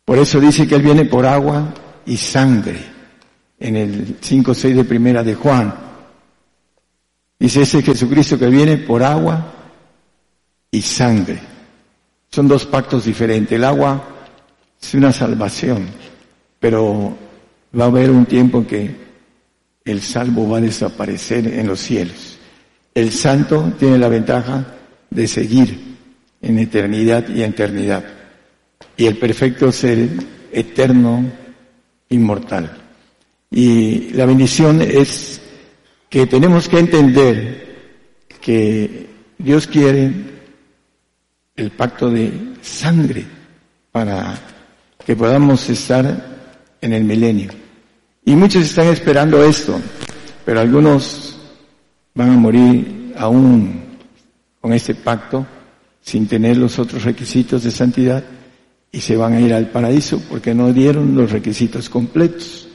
[0.04, 1.74] Por eso dice que Él viene por agua
[2.06, 2.97] y sangre.
[3.60, 5.74] En el 5.6 de primera de Juan.
[7.40, 9.54] Dice ese Jesucristo que viene por agua
[10.72, 11.40] y sangre.
[12.30, 13.54] Son dos pactos diferentes.
[13.54, 14.04] El agua
[14.82, 15.88] es una salvación,
[16.60, 17.16] pero
[17.78, 18.96] va a haber un tiempo en que
[19.86, 22.38] el salvo va a desaparecer en los cielos.
[22.94, 24.66] El santo tiene la ventaja
[25.10, 25.98] de seguir
[26.42, 28.04] en eternidad y eternidad.
[28.96, 30.10] Y el perfecto ser
[30.52, 31.24] eterno,
[32.10, 32.87] inmortal.
[33.50, 35.42] Y la bendición es
[36.10, 37.78] que tenemos que entender
[38.42, 39.08] que
[39.38, 40.12] Dios quiere
[41.56, 43.26] el pacto de sangre
[43.92, 44.36] para
[45.06, 46.38] que podamos estar
[46.82, 47.52] en el milenio.
[48.26, 49.80] Y muchos están esperando esto,
[50.46, 51.38] pero algunos
[52.14, 53.98] van a morir aún
[54.60, 55.46] con este pacto
[56.02, 58.24] sin tener los otros requisitos de santidad
[58.92, 62.67] y se van a ir al paraíso porque no dieron los requisitos completos,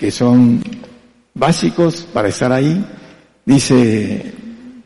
[0.00, 0.62] que son
[1.34, 2.82] básicos para estar ahí.
[3.44, 4.32] Dice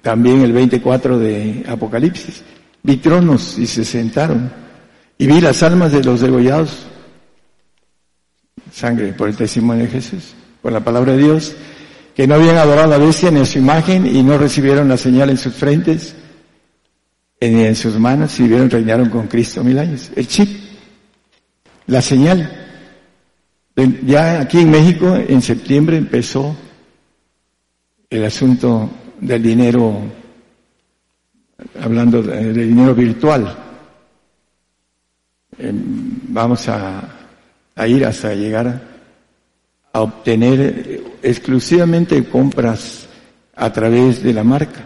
[0.02, 2.42] también el 24 de Apocalipsis,
[2.82, 4.52] vi tronos y se sentaron
[5.16, 6.86] y vi las almas de los degollados,
[8.72, 11.54] sangre por el testimonio de Jesús, por la palabra de Dios,
[12.16, 15.30] que no habían adorado a la bestia ni su imagen y no recibieron la señal
[15.30, 16.16] en sus frentes
[17.40, 20.10] ni en sus manos y vieron reinaron con Cristo mil años.
[20.16, 20.48] El chip,
[21.86, 22.63] la señal.
[23.76, 26.56] Ya aquí en México en septiembre empezó
[28.08, 28.88] el asunto
[29.20, 30.00] del dinero,
[31.80, 33.56] hablando del dinero virtual.
[35.58, 37.26] Vamos a,
[37.86, 38.80] ir hasta llegar
[39.92, 43.08] a obtener exclusivamente compras
[43.56, 44.84] a través de la marca.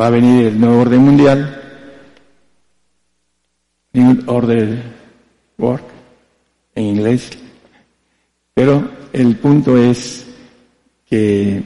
[0.00, 1.62] Va a venir el nuevo orden mundial,
[3.92, 4.82] New Order
[5.58, 5.95] Work,
[6.76, 7.30] en inglés,
[8.54, 10.26] pero el punto es
[11.08, 11.62] que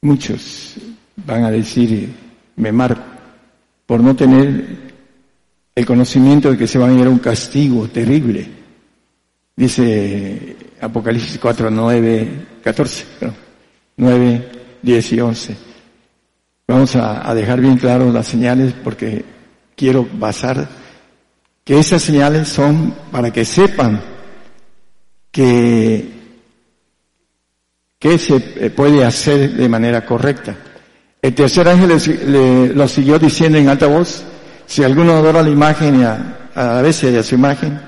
[0.00, 0.74] muchos
[1.16, 2.12] van a decir,
[2.56, 3.02] me marco,
[3.86, 4.88] por no tener
[5.74, 8.48] el conocimiento de que se va a ir a un castigo terrible.
[9.54, 13.04] Dice Apocalipsis 4, 9, 14,
[13.96, 14.48] 9,
[14.82, 15.56] 10 y 11.
[16.66, 19.24] Vamos a, a dejar bien claro las señales porque
[19.76, 20.68] quiero basar
[21.68, 24.00] que esas señales son para que sepan
[25.30, 26.08] que
[27.98, 28.40] qué se
[28.70, 30.56] puede hacer de manera correcta.
[31.20, 34.24] El tercer ángel lo siguió diciendo en alta voz,
[34.64, 37.78] si alguno adora la imagen a, a y a su imagen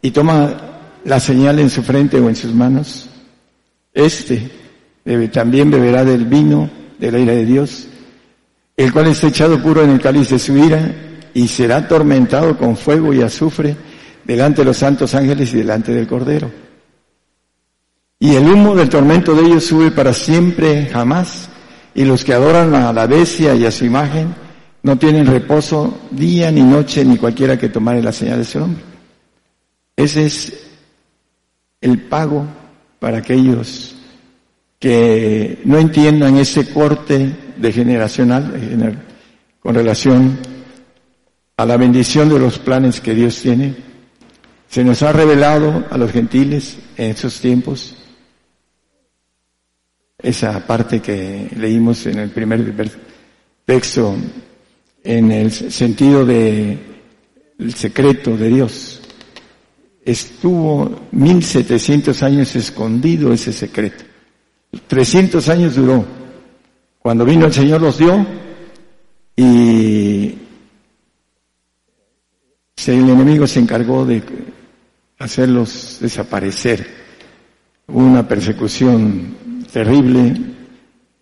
[0.00, 3.10] y toma la señal en su frente o en sus manos,
[3.92, 4.52] este
[5.32, 7.88] también beberá del vino de la ira de Dios,
[8.76, 12.78] el cual está echado puro en el cáliz de su ira y será atormentado con
[12.78, 13.76] fuego y azufre
[14.24, 16.50] delante de los santos ángeles y delante del Cordero.
[18.18, 21.50] Y el humo del tormento de ellos sube para siempre, jamás,
[21.94, 24.34] y los que adoran a la bestia y a su imagen
[24.82, 28.82] no tienen reposo día ni noche ni cualquiera que tomare la señal de ese nombre.
[29.94, 30.54] Ese es
[31.82, 32.46] el pago
[32.98, 33.94] para aquellos
[34.78, 39.04] que no entiendan ese corte de generacional
[39.60, 40.55] con relación
[41.56, 43.74] a la bendición de los planes que Dios tiene.
[44.68, 47.94] Se nos ha revelado a los gentiles en esos tiempos
[50.22, 52.90] esa parte que leímos en el primer
[53.64, 54.16] texto
[55.04, 56.78] en el sentido de
[57.58, 59.00] el secreto de Dios.
[60.04, 64.04] Estuvo 1700 años escondido ese secreto.
[64.86, 66.04] 300 años duró.
[66.98, 68.26] Cuando vino el Señor los dio
[69.36, 70.34] y
[72.84, 74.22] el enemigo se encargó de
[75.18, 76.86] hacerlos desaparecer.
[77.88, 80.34] Hubo una persecución terrible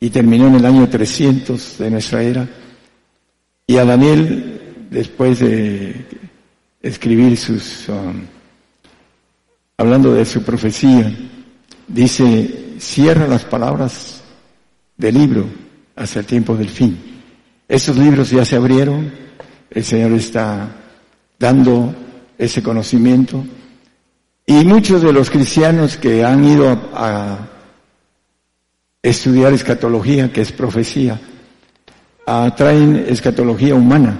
[0.00, 2.48] y terminó en el año 300 de nuestra era.
[3.66, 6.04] Y a Daniel, después de
[6.82, 8.22] escribir sus, um,
[9.78, 11.10] hablando de su profecía,
[11.88, 14.22] dice, cierra las palabras
[14.96, 15.46] del libro
[15.96, 16.98] hasta el tiempo del fin.
[17.66, 19.10] Esos libros ya se abrieron,
[19.70, 20.83] el Señor está
[21.38, 21.94] dando
[22.38, 23.44] ese conocimiento.
[24.46, 27.50] Y muchos de los cristianos que han ido a,
[29.02, 31.20] estudiar escatología, que es profecía,
[32.56, 34.18] traen escatología humana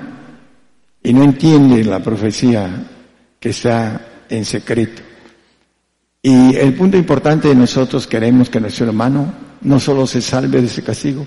[1.02, 2.86] y no entienden la profecía
[3.40, 5.00] que está en secreto.
[6.20, 9.32] Y el punto importante de nosotros queremos que nuestro hermano
[9.62, 11.26] no solo se salve de ese castigo,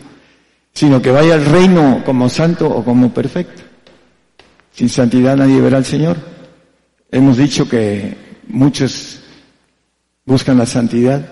[0.74, 3.64] sino que vaya al reino como santo o como perfecto.
[4.78, 6.18] Sin santidad nadie verá al Señor.
[7.10, 8.16] Hemos dicho que
[8.48, 9.22] muchos
[10.24, 11.32] buscan la santidad,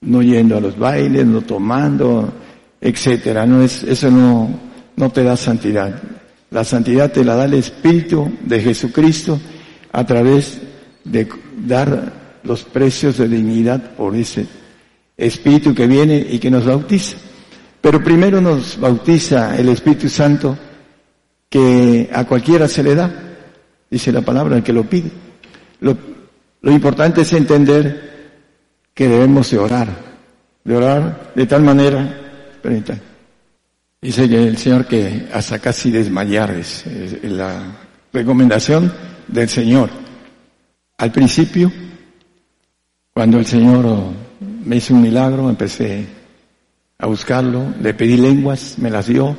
[0.00, 2.32] no yendo a los bailes, no tomando,
[2.80, 3.46] etcétera.
[3.46, 4.50] No es, eso no,
[4.96, 6.02] no te da santidad.
[6.50, 9.38] La santidad te la da el Espíritu de Jesucristo
[9.92, 10.60] a través
[11.04, 11.28] de
[11.64, 14.48] dar los precios de dignidad por ese
[15.16, 17.18] Espíritu que viene y que nos bautiza.
[17.80, 20.58] Pero primero nos bautiza el Espíritu Santo
[21.48, 23.10] que a cualquiera se le da,
[23.90, 25.10] dice la palabra, el que lo pide.
[25.80, 25.96] Lo,
[26.62, 28.36] importante es entender
[28.92, 29.88] que debemos de orar,
[30.64, 32.20] de orar de tal manera,
[34.00, 36.84] dice que el Señor que hasta casi desmayar es,
[37.22, 37.78] la
[38.12, 38.92] recomendación
[39.28, 39.90] del Señor.
[40.98, 41.72] Al principio,
[43.14, 43.86] cuando el Señor
[44.64, 46.06] me hizo un milagro, empecé
[46.98, 49.36] a buscarlo, le pedí lenguas, me las dio,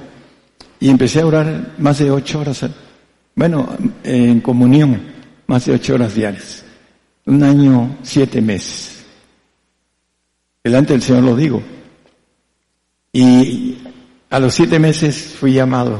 [0.80, 2.66] y empecé a orar más de ocho horas,
[3.36, 3.70] bueno,
[4.04, 5.02] en comunión,
[5.48, 6.64] más de ocho horas diarias.
[7.26, 9.06] Un año, siete meses.
[10.64, 11.62] Delante del Señor lo digo.
[13.12, 13.78] Y
[14.30, 16.00] a los siete meses fui llamado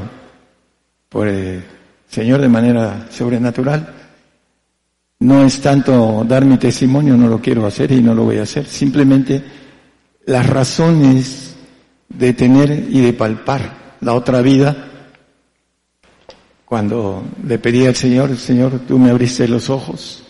[1.08, 1.62] por el
[2.08, 3.94] Señor de manera sobrenatural.
[5.20, 8.42] No es tanto dar mi testimonio, no lo quiero hacer y no lo voy a
[8.42, 8.66] hacer.
[8.66, 9.42] Simplemente
[10.24, 11.54] las razones
[12.08, 14.88] de tener y de palpar la otra vida,
[16.64, 20.22] cuando le pedí al Señor, Señor, tú me abriste los ojos,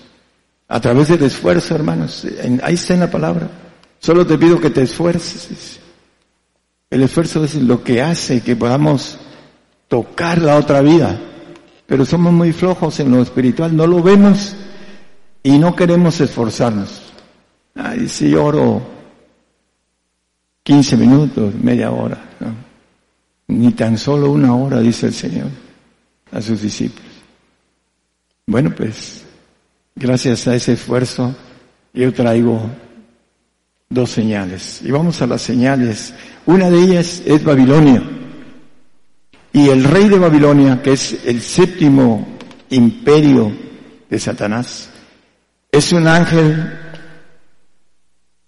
[0.68, 2.26] a través del esfuerzo, hermanos,
[2.62, 3.50] ahí está en la palabra,
[3.98, 5.80] solo te pido que te esfuerces.
[6.88, 9.18] El esfuerzo es lo que hace que podamos
[9.88, 11.20] tocar la otra vida,
[11.86, 14.56] pero somos muy flojos en lo espiritual, no lo vemos
[15.42, 17.02] y no queremos esforzarnos.
[17.74, 18.82] Ay, si oro
[20.62, 22.30] 15 minutos, media hora.
[22.40, 22.69] ¿no?
[23.50, 25.48] Ni tan solo una hora, dice el Señor
[26.32, 27.10] a sus discípulos.
[28.46, 29.24] Bueno, pues
[29.94, 31.34] gracias a ese esfuerzo
[31.92, 32.70] yo traigo
[33.88, 34.80] dos señales.
[34.82, 36.14] Y vamos a las señales.
[36.46, 38.02] Una de ellas es Babilonia.
[39.52, 42.38] Y el rey de Babilonia, que es el séptimo
[42.70, 43.52] imperio
[44.08, 44.90] de Satanás,
[45.72, 46.78] es un ángel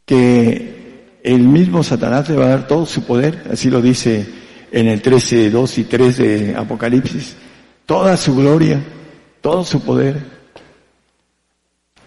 [0.06, 4.41] que el mismo Satanás le va a dar todo su poder, así lo dice
[4.72, 7.36] en el 13, 2 y 3 de Apocalipsis,
[7.84, 8.82] toda su gloria,
[9.42, 10.18] todo su poder.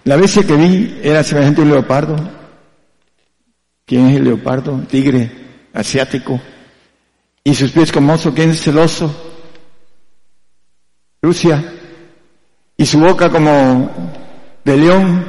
[0.04, 2.16] La bestia que vi era semejante a un leopardo.
[3.86, 4.80] ¿Quién es el leopardo?
[4.90, 5.32] Tigre
[5.74, 6.42] asiático.
[7.44, 9.14] Y sus pies como oso, ¿quién es el oso?
[11.22, 11.74] Rusia.
[12.78, 13.92] Y su boca como
[14.64, 15.26] de león.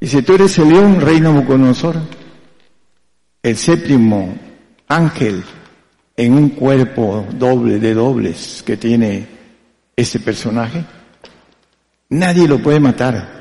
[0.00, 1.96] Y si tú eres el león, reino Nabucodonosor,
[3.42, 4.36] el séptimo
[4.88, 5.42] ángel
[6.16, 9.26] en un cuerpo doble de dobles que tiene
[9.96, 10.84] ese personaje,
[12.10, 13.40] nadie lo puede matar.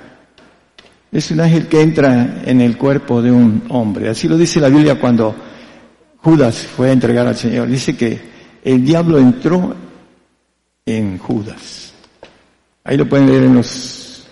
[1.12, 4.10] Es un ángel que entra en el cuerpo de un hombre.
[4.10, 5.36] Así lo dice la Biblia cuando
[6.18, 7.68] Judas fue a entregar al Señor.
[7.68, 8.20] Dice que
[8.64, 9.76] el diablo entró
[10.86, 11.94] en Judas.
[12.84, 14.26] Ahí lo pueden leer en los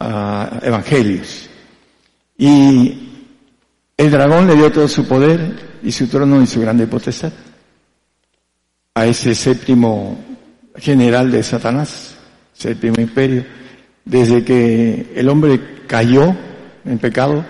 [0.00, 1.48] ah, evangelios.
[2.36, 3.08] Y
[3.96, 7.32] el dragón le dio todo su poder y su trono y su grande potestad
[8.98, 10.18] a ese séptimo
[10.76, 12.16] general de Satanás,
[12.52, 13.44] séptimo imperio.
[14.04, 16.34] Desde que el hombre cayó
[16.84, 17.44] en pecado,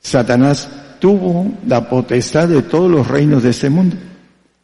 [0.00, 0.68] Satanás
[1.00, 3.96] tuvo la potestad de todos los reinos de este mundo.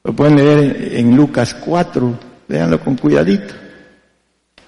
[0.04, 2.18] Lo pueden leer en Lucas 4,
[2.48, 3.54] léanlo con cuidadito.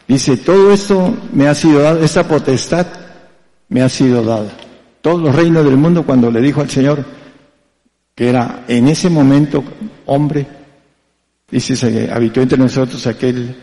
[0.08, 2.86] Dice, todo esto me ha sido dado, esta potestad
[3.68, 4.50] me ha sido dada.
[5.00, 7.04] Todos los reinos del mundo cuando le dijo al Señor
[8.14, 9.62] que era en ese momento
[10.06, 10.46] hombre,
[11.54, 13.54] dice, se habitó entre nosotros aquel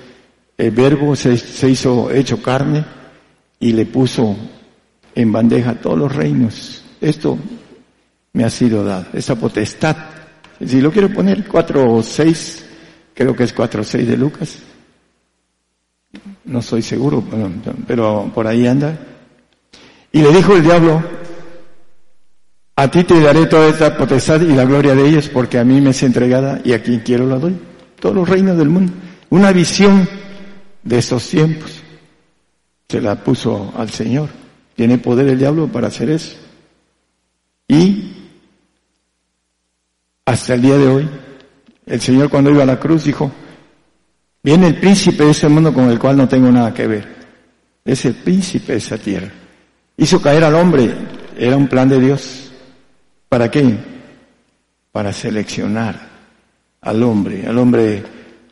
[0.57, 2.85] el verbo, se, se hizo hecho carne
[3.59, 4.35] y le puso
[5.13, 6.84] en bandeja todos los reinos.
[7.01, 7.38] Esto
[8.34, 9.95] me ha sido dado, esa potestad.
[10.65, 12.63] Si lo quiero poner, cuatro o seis,
[13.13, 14.59] creo que es cuatro o seis de Lucas.
[16.45, 17.23] No soy seguro,
[17.88, 18.97] pero por ahí anda.
[20.11, 21.03] Y le dijo el diablo,
[22.76, 25.81] a ti te daré toda esta potestad y la gloria de ellos porque a mí
[25.81, 27.70] me es entregada y a quien quiero la doy.
[28.01, 28.91] Todos los reinos del mundo.
[29.29, 30.09] Una visión
[30.83, 31.81] de esos tiempos
[32.89, 34.27] se la puso al Señor.
[34.75, 36.35] Tiene poder el diablo para hacer eso.
[37.67, 38.11] Y
[40.25, 41.09] hasta el día de hoy,
[41.85, 43.31] el Señor cuando iba a la cruz dijo,
[44.41, 47.07] viene el príncipe de ese mundo con el cual no tengo nada que ver.
[47.85, 49.31] Es el príncipe de esa tierra.
[49.95, 50.91] Hizo caer al hombre,
[51.37, 52.51] era un plan de Dios.
[53.29, 53.77] ¿Para qué?
[54.91, 56.10] Para seleccionar
[56.81, 58.03] al hombre, al hombre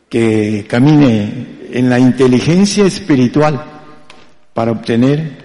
[0.08, 3.64] que camine en la inteligencia espiritual
[4.52, 5.38] para obtener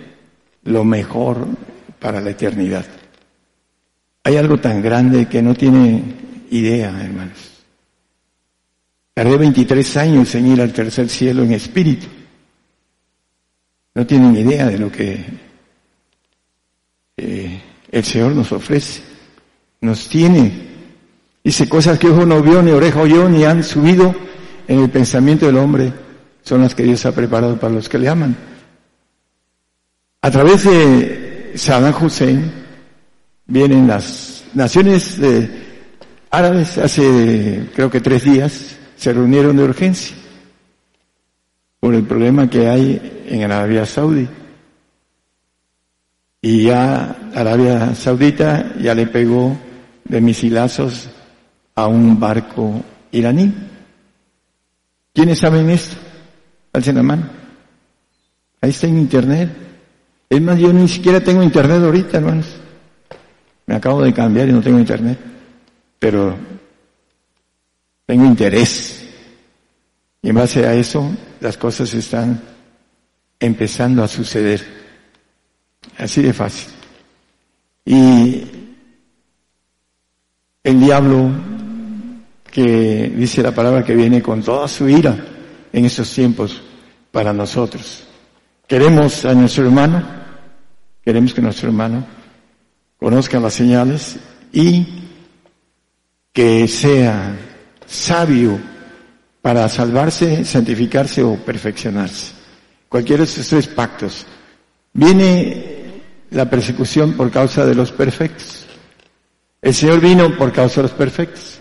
[0.64, 1.48] lo mejor
[2.00, 2.86] para la eternidad.
[4.24, 6.04] Hay algo tan grande que no tiene
[6.50, 7.56] idea, hermanos.
[9.14, 12.08] Tardé 23 años en ir al tercer cielo en espíritu.
[13.94, 15.24] No tienen idea de lo que
[17.18, 19.02] eh, el Señor nos ofrece.
[19.80, 20.65] Nos tiene.
[21.46, 24.16] Dice cosas que ojo no vio, ni oreja oyó, ni han subido
[24.68, 25.94] en el pensamiento del hombre.
[26.42, 28.36] Son las que Dios ha preparado para los que le aman.
[30.24, 32.52] A través de Saddam Hussein
[33.46, 35.20] vienen las naciones
[36.32, 40.18] árabes hace creo que tres días se reunieron de urgencia
[41.80, 44.28] por el problema que hay en Arabia Saudí.
[46.42, 49.56] Y ya Arabia Saudita ya le pegó
[50.06, 51.10] de misilazos
[51.76, 52.82] a un barco
[53.12, 53.54] iraní.
[55.14, 55.98] ¿Quiénes saben esto?
[56.74, 57.30] Alcen la mano.
[58.62, 59.50] Ahí está en internet.
[60.30, 62.48] Es más, yo ni siquiera tengo internet ahorita, hermanos.
[63.68, 65.20] Me acabo de cambiar y no tengo internet.
[66.00, 66.36] Pero
[68.06, 69.08] tengo interés.
[70.22, 72.42] Y en base a eso, las cosas están
[73.40, 74.66] empezando a suceder.
[75.98, 76.74] Así de fácil.
[77.86, 78.44] Y
[80.64, 81.30] el diablo,
[82.56, 85.14] que dice la palabra que viene con toda su ira
[85.74, 86.62] en estos tiempos
[87.12, 88.06] para nosotros.
[88.66, 90.02] Queremos a nuestro hermano,
[91.04, 92.06] queremos que nuestro hermano
[92.98, 94.16] conozca las señales
[94.54, 94.88] y
[96.32, 97.36] que sea
[97.86, 98.58] sabio
[99.42, 102.32] para salvarse, santificarse o perfeccionarse.
[102.88, 104.26] Cualquiera de esos tres pactos.
[104.94, 108.66] Viene la persecución por causa de los perfectos.
[109.62, 111.60] El Señor vino por causa de los perfectos.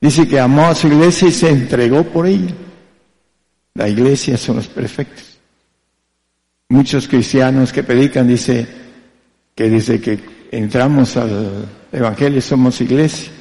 [0.00, 2.54] Dice que amó a su iglesia y se entregó por ella.
[3.74, 5.38] La iglesia son los perfectos.
[6.68, 8.66] Muchos cristianos que predican dice
[9.54, 10.20] que desde que
[10.52, 13.32] entramos al Evangelio somos iglesia.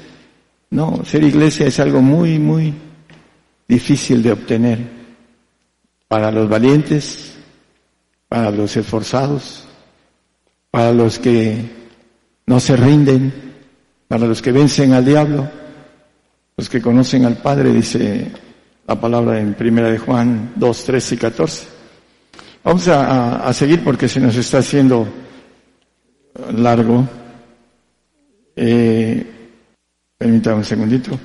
[0.70, 2.74] No, ser iglesia es algo muy, muy
[3.68, 4.80] difícil de obtener
[6.08, 7.36] para los valientes,
[8.28, 9.68] para los esforzados,
[10.72, 11.70] para los que
[12.46, 13.34] no se rinden,
[14.08, 15.50] para los que vencen al diablo,
[16.58, 18.32] los que conocen al Padre, dice
[18.88, 21.68] la palabra en primera de Juan 2, 13 y 14.
[22.64, 25.08] Vamos a, a seguir porque se nos está haciendo
[26.56, 27.08] largo.
[28.56, 29.26] Eh,
[30.18, 31.20] permítame un segundito.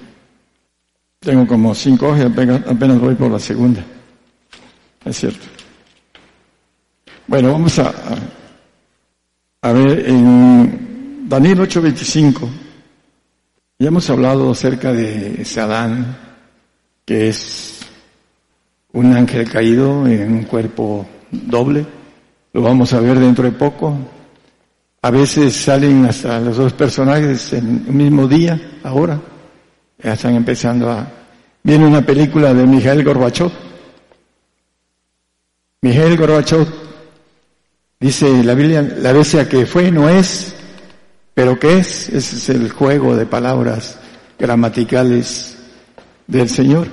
[1.19, 3.83] Tengo como cinco hojas, apenas, apenas voy por la segunda.
[5.05, 5.47] Es cierto.
[7.27, 7.93] Bueno, vamos a,
[9.63, 12.62] a ver en Daniel 8:25.
[13.83, 16.17] Ya hemos hablado acerca de Sadán,
[17.05, 17.81] que es
[18.93, 21.85] un ángel caído en un cuerpo doble.
[22.53, 23.99] Lo vamos a ver dentro de poco.
[25.03, 29.21] A veces salen hasta los dos personajes en el mismo día, ahora.
[30.01, 31.05] Ya están empezando a...
[31.65, 33.51] Viene una película de Mijael Gorbachev.
[35.81, 36.69] Mijael Gorbachev
[37.99, 40.55] dice la Biblia, la bestia que fue no es,
[41.35, 43.99] pero que es, ese es el juego de palabras
[44.39, 45.57] gramaticales
[46.27, 46.89] del Señor.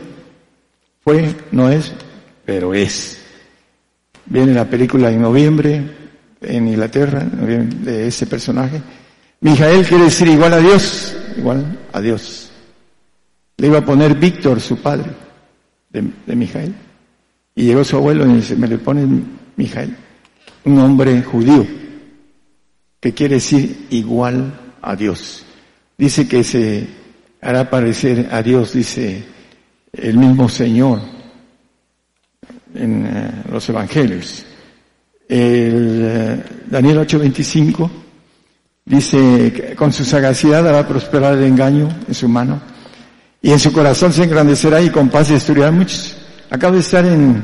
[1.04, 1.92] Fue, no es,
[2.46, 3.18] pero es.
[4.26, 5.82] Viene la película en noviembre,
[6.42, 8.82] en Inglaterra, de ese personaje.
[9.42, 12.52] Mijael quiere decir igual a Dios, igual a Dios.
[13.58, 15.12] Le iba a poner Víctor, su padre,
[15.90, 16.74] de, de Mijael.
[17.56, 19.06] Y llegó su abuelo y dice, me le pone
[19.56, 19.96] Mijael,
[20.66, 21.66] un hombre judío,
[23.00, 25.46] que quiere decir igual a Dios.
[25.98, 26.88] Dice que se
[27.42, 29.24] hará parecer a Dios, dice
[29.94, 31.02] el mismo Señor
[32.74, 34.46] en eh, los evangelios.
[35.28, 37.90] El eh, Daniel 8:25
[38.86, 42.62] dice que con su sagacidad hará prosperar el engaño en su mano
[43.42, 46.18] y en su corazón se engrandecerá y con paz destruirá muchos.
[46.50, 47.44] Acabo de estar en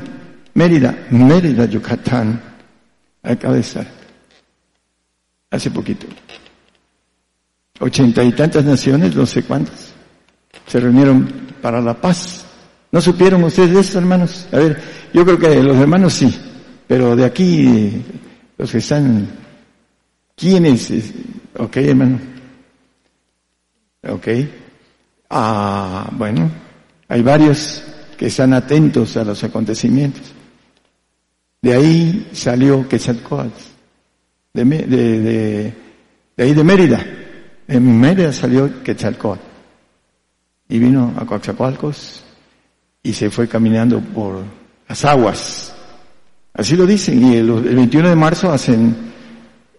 [0.53, 2.41] Mérida, Mérida, Yucatán.
[3.22, 4.05] Acabo de estar.
[5.56, 6.06] Hace poquito.
[7.80, 9.94] Ochenta y tantas naciones, no sé cuántas,
[10.68, 11.27] se reunieron
[11.61, 12.45] para la paz.
[12.91, 14.48] ¿No supieron ustedes de eso, hermanos?
[14.52, 14.82] A ver,
[15.14, 16.34] yo creo que los hermanos sí.
[16.88, 18.03] Pero de aquí,
[18.57, 19.27] los que están,
[20.36, 20.91] ¿quiénes?
[21.57, 22.19] Ok, hermano.
[24.10, 24.27] Ok.
[25.30, 26.52] Ah, bueno,
[27.07, 27.82] hay varios
[28.18, 30.34] que están atentos a los acontecimientos.
[31.61, 33.74] De ahí salió Quetzalcóatl,
[34.64, 35.73] de, de,
[36.36, 37.06] de, ahí de Mérida.
[37.68, 39.41] En Mérida salió Quetzalcóatl.
[40.68, 42.23] Y vino a Coaxacualcos
[43.03, 44.44] y se fue caminando por
[44.88, 45.76] las aguas
[46.57, 48.95] Así lo dicen, y el, 21 de marzo hacen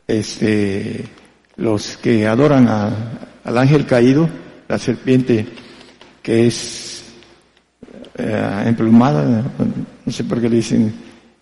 [0.07, 1.07] este,
[1.57, 4.29] los que adoran al ángel caído,
[4.69, 5.47] la serpiente
[6.23, 7.03] que es
[8.19, 9.43] eh, emplumada,
[10.05, 10.93] no sé por qué dicen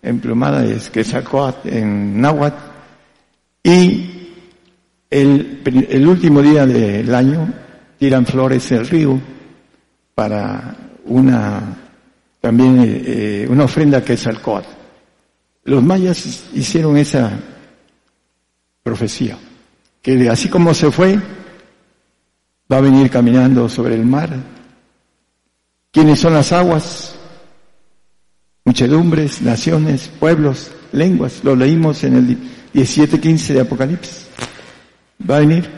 [0.01, 2.64] emplumada, es que sacó en náhuatl,
[3.65, 4.29] y
[5.09, 7.51] el, el último día del año
[7.97, 9.19] tiran flores al río
[10.13, 11.75] para una,
[12.39, 14.63] también eh, una ofrenda que es alcohol.
[15.63, 17.39] Los mayas hicieron esa
[18.83, 19.35] profecía,
[19.99, 21.19] que así como se fue,
[22.71, 24.29] va a venir caminando sobre el mar.
[25.91, 27.15] ¿Quiénes son las aguas?
[28.63, 31.43] Muchedumbres, naciones, pueblos, lenguas.
[31.43, 32.37] Lo leímos en el
[32.75, 34.27] 17-15 de Apocalipsis.
[35.29, 35.69] Va a venir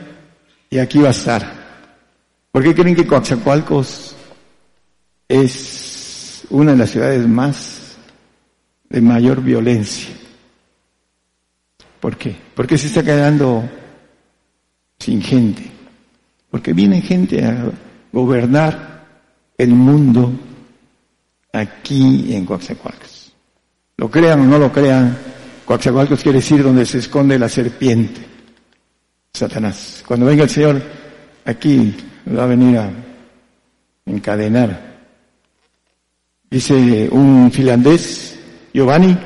[0.70, 1.54] y aquí va a estar.
[2.52, 4.16] ¿Por qué creen que Coatzacoalcos
[5.28, 7.78] es una de las ciudades más
[8.90, 10.14] de mayor violencia.
[12.00, 12.36] ¿Por qué?
[12.56, 13.68] Porque se está quedando
[15.00, 15.70] sin gente.
[16.50, 17.70] Porque viene gente a
[18.12, 19.06] gobernar
[19.58, 20.32] el mundo
[21.52, 23.34] aquí en Coaxacualcos.
[23.98, 25.18] Lo crean o no lo crean,
[25.68, 28.22] Coaxacualcos quiere decir donde se esconde la serpiente,
[29.34, 30.02] Satanás.
[30.08, 30.82] Cuando venga el Señor,
[31.44, 31.94] aquí
[32.34, 32.90] va a venir a
[34.06, 34.96] encadenar.
[36.50, 38.40] Dice un finlandés,
[38.74, 39.18] Giovanni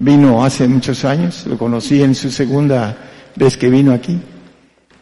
[0.00, 2.96] vino hace muchos años, lo conocí en su segunda
[3.36, 4.18] vez que vino aquí.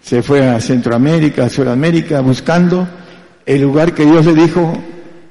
[0.02, 2.86] Se fue a Centroamérica, a Sudamérica, buscando
[3.46, 4.76] el lugar que Dios le dijo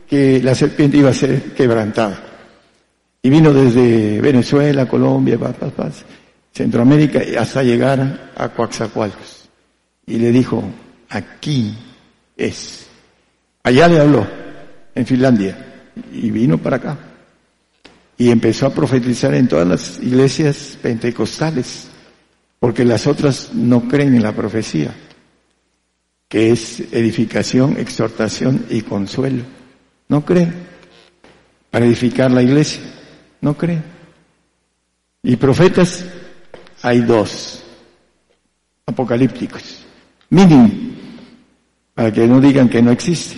[0.09, 2.24] que la serpiente iba a ser quebrantada.
[3.25, 5.39] Y vino desde Venezuela, Colombia,
[6.53, 9.49] Centroamérica, hasta llegar a Coaxacualcos.
[10.05, 10.63] Y le dijo,
[11.09, 11.75] aquí
[12.37, 12.85] es.
[13.63, 14.27] Allá le habló,
[14.93, 15.57] en Finlandia,
[16.13, 16.97] y vino para acá
[18.15, 21.87] y empezó a profetizar en todas las iglesias pentecostales,
[22.59, 24.93] porque las otras no creen en la profecía,
[26.29, 29.41] que es edificación, exhortación y consuelo.
[30.09, 30.53] No creen
[31.71, 32.83] para edificar la iglesia,
[33.41, 33.83] no creen.
[35.23, 36.05] Y profetas
[36.81, 37.63] hay dos,
[38.85, 39.85] apocalípticos,
[40.29, 40.69] mínimo,
[41.93, 43.37] para que no digan que no existe.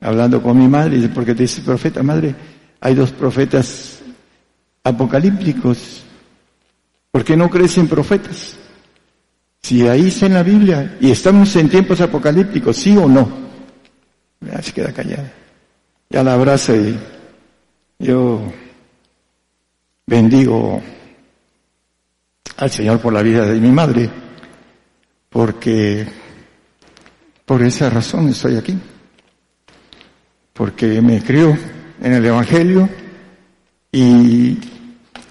[0.00, 2.34] Hablando con mi madre, porque te dice profeta, madre,
[2.80, 4.00] hay dos profetas
[4.84, 6.04] apocalípticos.
[7.10, 8.56] ¿Por qué no crees en profetas?
[9.62, 13.28] Si ahí está en la Biblia y estamos en tiempos apocalípticos, ¿sí o no?
[14.60, 15.32] Se queda callada.
[16.10, 16.98] Ya la abraza y
[18.02, 18.52] yo
[20.06, 20.82] bendigo
[22.56, 24.10] al Señor por la vida de mi madre,
[25.30, 26.04] porque
[27.46, 28.76] por esa razón estoy aquí,
[30.52, 31.56] porque me crió
[32.02, 32.88] en el Evangelio
[33.92, 34.58] y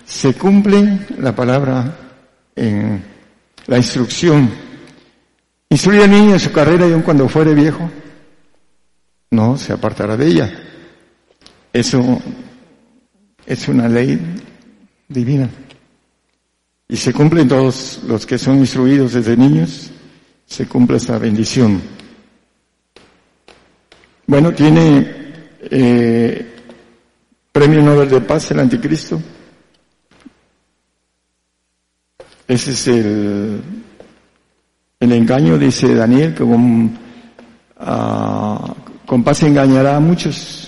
[0.06, 1.98] se cumple la palabra
[2.56, 3.04] en
[3.68, 4.50] la instrucción.
[5.70, 7.90] Instruye al niño en su carrera y aun cuando fuere viejo,
[9.30, 10.52] no se apartará de ella.
[11.74, 12.22] Eso
[13.46, 14.20] es una ley
[15.08, 15.50] divina.
[16.88, 19.92] Y se cumplen todos los que son instruidos desde niños,
[20.46, 21.82] se cumple esta bendición.
[24.28, 25.22] Bueno, tiene
[25.62, 26.56] eh,
[27.52, 29.22] premio Nobel de Paz el anticristo.
[32.48, 33.62] Ese es el,
[35.00, 36.98] el engaño, dice Daniel, que con,
[37.80, 38.74] uh,
[39.06, 40.61] con paz engañará a muchos,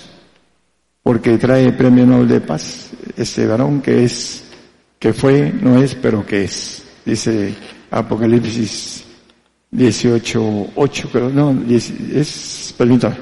[1.04, 4.46] porque trae premio Nobel de Paz, este varón que es,
[4.98, 7.54] que fue, no es, pero que es, dice
[7.92, 9.04] Apocalipsis
[9.70, 13.18] 18, 8, pero no, es, permítame,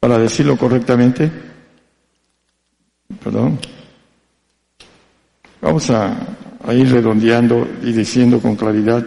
[0.00, 1.30] para decirlo correctamente,
[3.22, 3.58] perdón,
[5.62, 6.16] vamos a,
[6.66, 9.06] ahí redondeando y diciendo con claridad,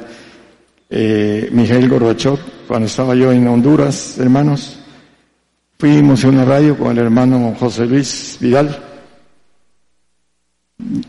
[0.90, 4.80] eh, Miguel Gorbachev, cuando estaba yo en Honduras, hermanos,
[5.78, 8.84] fuimos a una radio con el hermano José Luis Vidal.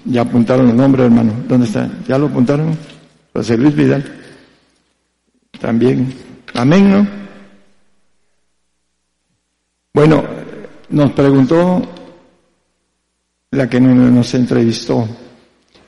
[0.04, 1.32] Ya apuntaron el nombre, hermano.
[1.46, 1.90] ¿Dónde está?
[2.06, 2.76] ¿Ya lo apuntaron?
[3.32, 4.04] José Luis Vidal.
[5.60, 6.14] También.
[6.54, 7.06] Amén, ¿no?
[9.94, 10.24] Bueno,
[10.90, 11.82] nos preguntó
[13.50, 15.08] la que nos entrevistó,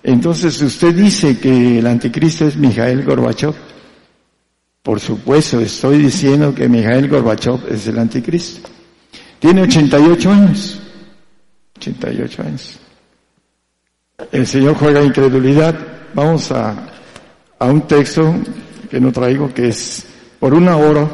[0.02, 3.54] entonces usted dice que el anticristo es Mijael Gorbachev.
[4.82, 8.69] Por supuesto, estoy diciendo que Mijael Gorbachev es el anticristo.
[9.40, 10.80] Tiene 88 años.
[11.76, 12.78] 88 años.
[14.30, 15.74] El Señor juega incredulidad.
[16.14, 16.76] Vamos a,
[17.58, 18.34] a un texto
[18.90, 20.06] que no traigo, que es
[20.38, 21.08] por una hora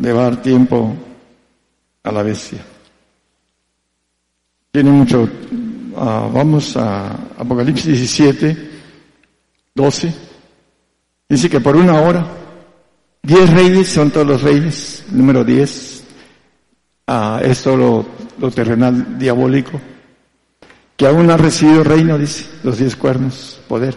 [0.00, 0.96] le tiempo
[2.02, 2.64] a la bestia.
[4.70, 5.28] Tiene mucho.
[5.96, 8.70] Ah, vamos a Apocalipsis 17,
[9.74, 10.14] 12.
[11.28, 12.26] Dice que por una hora,
[13.22, 15.97] diez reyes son todos los reyes, número 10
[17.08, 19.80] a esto lo, terrenal diabólico,
[20.94, 23.96] que aún ha recibido reino, dice, los diez cuernos, poder,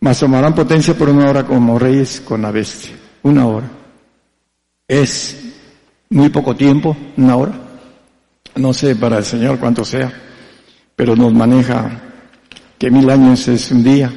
[0.00, 3.68] mas tomarán potencia por una hora como reyes con la bestia, una hora.
[4.88, 5.36] Es
[6.08, 7.52] muy poco tiempo, una hora,
[8.54, 10.10] no sé para el Señor cuánto sea,
[10.94, 11.90] pero nos maneja
[12.78, 14.10] que mil años es un día,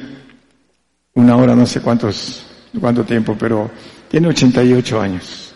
[1.12, 2.46] una hora no sé cuántos,
[2.80, 3.70] cuánto tiempo, pero
[4.08, 5.52] tiene 88 años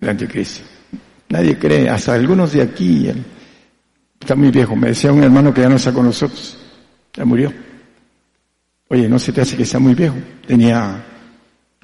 [0.00, 0.71] el anticristo.
[1.32, 3.10] Nadie cree, hasta algunos de aquí,
[4.20, 6.58] está muy viejo, me decía un hermano que ya no está con nosotros,
[7.10, 7.50] ya murió.
[8.88, 11.02] Oye, no se te hace que sea muy viejo, tenía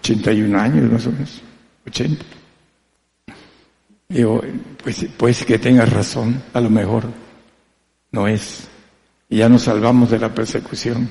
[0.00, 1.40] 81 años más o menos,
[1.86, 2.26] 80.
[4.10, 4.42] Digo,
[4.84, 7.04] pues, pues que tengas razón, a lo mejor
[8.12, 8.68] no es.
[9.30, 11.08] Y ya nos salvamos de la persecución.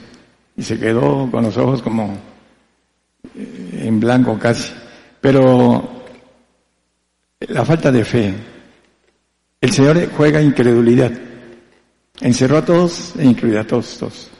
[0.55, 2.15] Y se quedó con los ojos como
[3.35, 4.73] eh, en blanco casi.
[5.21, 5.96] Pero
[7.39, 8.33] la falta de fe.
[9.61, 11.11] El Señor juega incredulidad.
[12.21, 14.31] Encerró a todos e incluyó a todos, todos.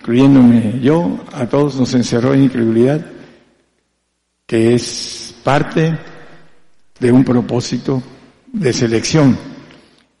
[0.00, 3.04] Incluyéndome yo, a todos nos encerró en incredulidad,
[4.46, 5.98] que es parte
[6.98, 8.02] de un propósito
[8.52, 9.36] de selección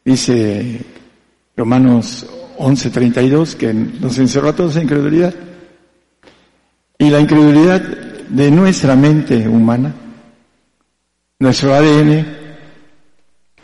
[0.06, 0.82] Dice
[1.56, 2.24] Romanos
[2.58, 5.34] 11:32 que nos encerró a todos en incredulidad.
[6.96, 9.92] Y la incredulidad de nuestra mente humana,
[11.38, 12.26] nuestro ADN,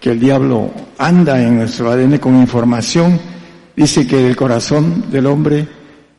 [0.01, 3.19] que el diablo anda en nuestro ADN con información,
[3.75, 5.67] dice que el corazón del hombre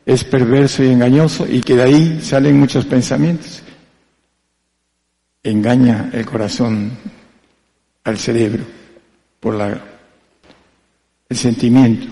[0.04, 3.62] es perverso y engañoso y que de ahí salen muchos pensamientos.
[5.42, 6.92] Engaña el corazón
[8.04, 8.64] al cerebro
[9.40, 9.82] por la
[11.28, 12.06] el sentimiento.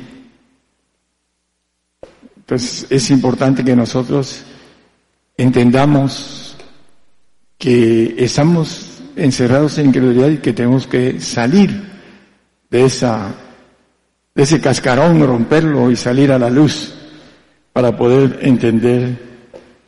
[2.37, 4.43] Entonces es importante que nosotros
[5.37, 6.57] entendamos
[7.59, 11.91] que estamos encerrados en incredulidad y que tenemos que salir
[12.71, 13.35] de esa,
[14.35, 16.95] de ese cascarón, romperlo y salir a la luz
[17.73, 19.19] para poder entender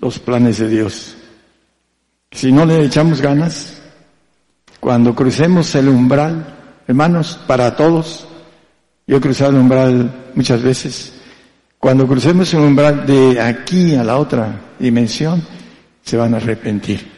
[0.00, 1.16] los planes de Dios.
[2.30, 3.80] Si no le echamos ganas,
[4.80, 6.44] cuando crucemos el umbral,
[6.86, 8.26] hermanos, para todos,
[9.06, 11.14] yo he cruzado el umbral muchas veces,
[11.78, 15.42] cuando crucemos el umbral de aquí a la otra dimensión,
[16.02, 17.13] se van a arrepentir.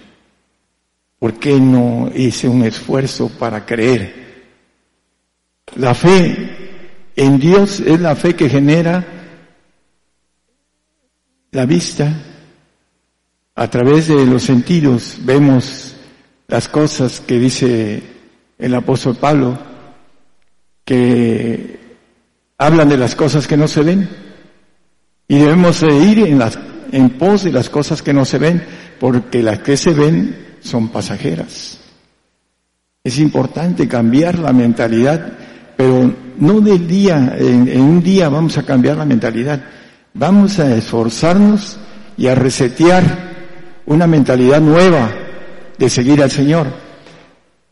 [1.19, 4.27] ¿Por qué no hice un esfuerzo para creer?
[5.77, 9.05] La fe en Dios es la fe que genera
[11.51, 12.23] la vista.
[13.55, 15.97] A través de los sentidos vemos
[16.49, 18.03] las cosas que dice
[18.59, 19.59] el apóstol Pablo,
[20.85, 21.81] que
[22.59, 24.09] hablan de las cosas que no se ven.
[25.29, 26.59] Y debemos de ir en, las,
[26.93, 28.63] en pos de las cosas que no se ven,
[29.01, 31.79] porque las que se ven son pasajeras.
[33.03, 35.33] Es importante cambiar la mentalidad,
[35.77, 39.63] pero no del día, en, un día vamos a cambiar la mentalidad.
[40.13, 41.79] Vamos a esforzarnos
[42.17, 45.13] y a resetear una mentalidad nueva
[45.79, 46.67] de seguir al Señor.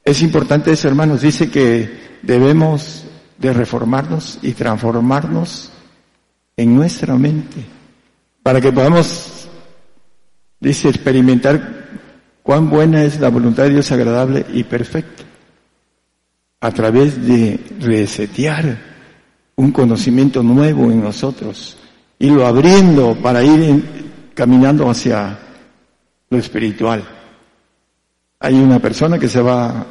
[0.05, 1.23] Es importante eso, hermanos.
[1.23, 3.05] Dice que debemos
[3.39, 5.73] de reformarnos y transformarnos
[6.57, 7.65] en nuestra mente
[8.43, 9.49] para que podamos,
[10.61, 11.84] dice, experimentar
[12.45, 15.25] cuán buena es la voluntad de Dios agradable y perfecta
[16.61, 18.77] a través de resetear
[19.57, 21.79] un conocimiento nuevo en nosotros,
[22.19, 25.39] irlo abriendo para ir caminando hacia
[26.29, 27.03] lo espiritual.
[28.41, 29.87] Hay una persona que se va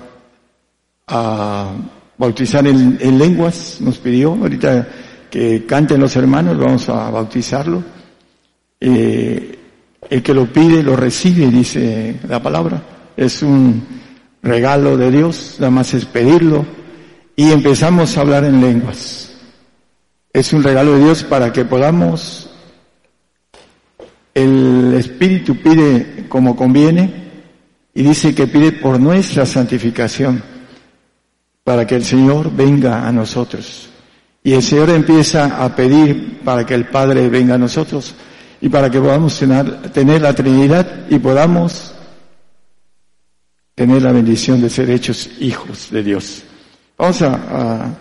[1.07, 1.71] a
[2.19, 4.87] bautizar en, lenguas, nos pidió, ahorita
[5.31, 7.83] que canten los hermanos, vamos a bautizarlo.
[8.79, 9.62] Eh,
[10.09, 12.81] el que lo pide lo recibe, dice la palabra.
[13.15, 13.83] Es un
[14.41, 16.65] regalo de Dios, nada más es pedirlo
[17.35, 19.33] y empezamos a hablar en lenguas.
[20.31, 22.49] Es un regalo de Dios para que podamos,
[24.33, 27.23] el Espíritu pide como conviene
[27.93, 30.43] y dice que pide por nuestra santificación
[31.63, 33.89] para que el Señor venga a nosotros.
[34.43, 38.13] Y el Señor empieza a pedir para que el Padre venga a nosotros
[38.63, 41.93] y para que podamos tener, la Trinidad y podamos
[43.75, 46.43] tener la bendición de ser hechos hijos de Dios.
[46.97, 47.93] Vamos a,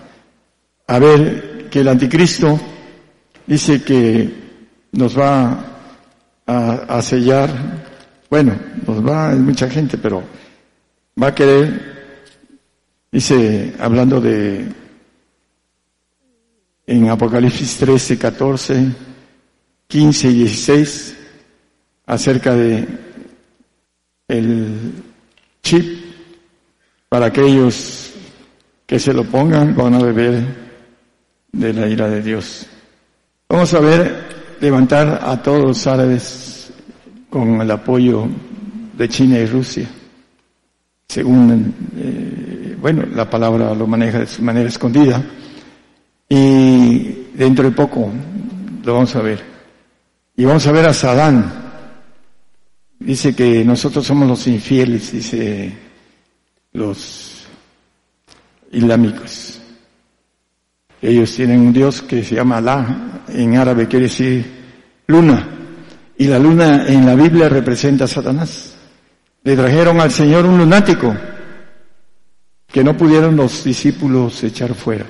[0.87, 2.61] a, ver que el anticristo
[3.45, 4.33] dice que
[4.93, 5.65] nos va
[6.47, 7.51] a, a sellar,
[8.31, 8.55] bueno,
[8.87, 10.23] nos va, hay mucha gente, pero
[11.21, 11.93] va a querer
[13.13, 14.73] Dice, hablando de,
[16.87, 18.87] en Apocalipsis 13, 14,
[19.93, 21.17] 15 y 16,
[22.07, 22.89] acerca de
[24.27, 24.95] el
[25.63, 25.85] chip
[27.11, 28.15] para aquellos
[28.87, 30.47] que se lo pongan van a beber
[31.53, 32.67] de la ira de Dios.
[33.51, 36.73] Vamos a ver levantar a todos los árabes
[37.29, 38.29] con el apoyo
[38.97, 39.91] de China y Rusia,
[41.07, 45.23] según eh, bueno, la palabra lo maneja de manera escondida.
[46.31, 48.11] Y dentro de poco
[48.83, 49.52] lo vamos a ver.
[50.37, 51.53] Y vamos a ver a Sadán.
[52.99, 55.73] Dice que nosotros somos los infieles, dice
[56.73, 57.45] los
[58.71, 59.61] islámicos.
[61.01, 64.47] Ellos tienen un Dios que se llama Alá, en árabe quiere decir
[65.09, 65.49] luna.
[66.17, 68.75] Y la luna en la Biblia representa a Satanás.
[69.43, 71.15] Le trajeron al Señor un lunático
[72.69, 75.05] que no pudieron los discípulos echar fuera.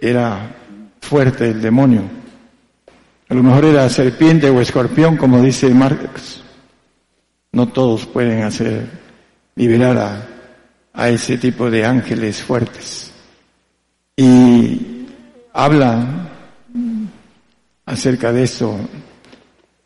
[0.00, 0.54] Era
[1.00, 2.23] fuerte el demonio.
[3.28, 6.42] A lo mejor era serpiente o escorpión, como dice Marx.
[7.52, 8.86] No todos pueden hacer
[9.56, 10.26] liberar a,
[10.92, 13.12] a ese tipo de ángeles fuertes.
[14.16, 15.06] Y
[15.52, 16.28] habla
[17.86, 18.78] acerca de eso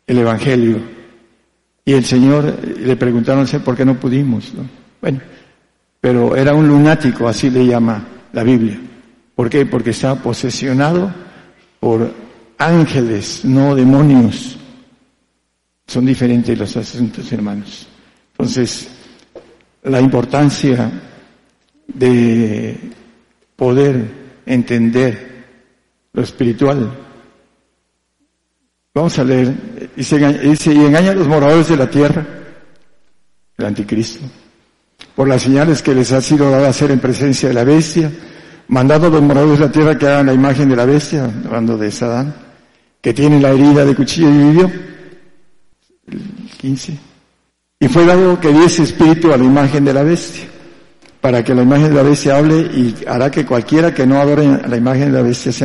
[0.05, 0.81] el Evangelio.
[1.85, 4.53] Y el Señor le preguntaron por qué no pudimos.
[5.01, 5.21] Bueno,
[6.01, 8.79] pero era un lunático, así le llama la Biblia.
[9.35, 9.65] ¿Por qué?
[9.65, 11.13] Porque estaba posesionado
[11.79, 12.11] por
[12.59, 14.57] ángeles, no demonios.
[15.87, 17.87] Son diferentes los asuntos, hermanos.
[18.33, 18.87] Entonces,
[19.83, 20.91] la importancia
[21.87, 22.77] de
[23.55, 25.45] poder entender
[26.13, 26.95] lo espiritual.
[28.93, 32.25] Vamos a leer, dice, dice, y engaña a los moradores de la tierra,
[33.57, 34.19] el anticristo
[35.19, 38.09] por las señales que les ha sido dado a hacer en presencia de la bestia,
[38.69, 41.77] mandado a los moradores de la tierra que hagan la imagen de la bestia, hablando
[41.77, 42.33] de Sadán,
[43.01, 44.71] que tiene la herida de cuchillo y vivió.
[46.07, 46.21] El
[46.57, 46.97] 15.
[47.79, 50.45] Y fue dado que diese espíritu a la imagen de la bestia,
[51.21, 54.45] para que la imagen de la bestia hable y hará que cualquiera que no adore
[54.67, 55.57] la imagen de la bestia sea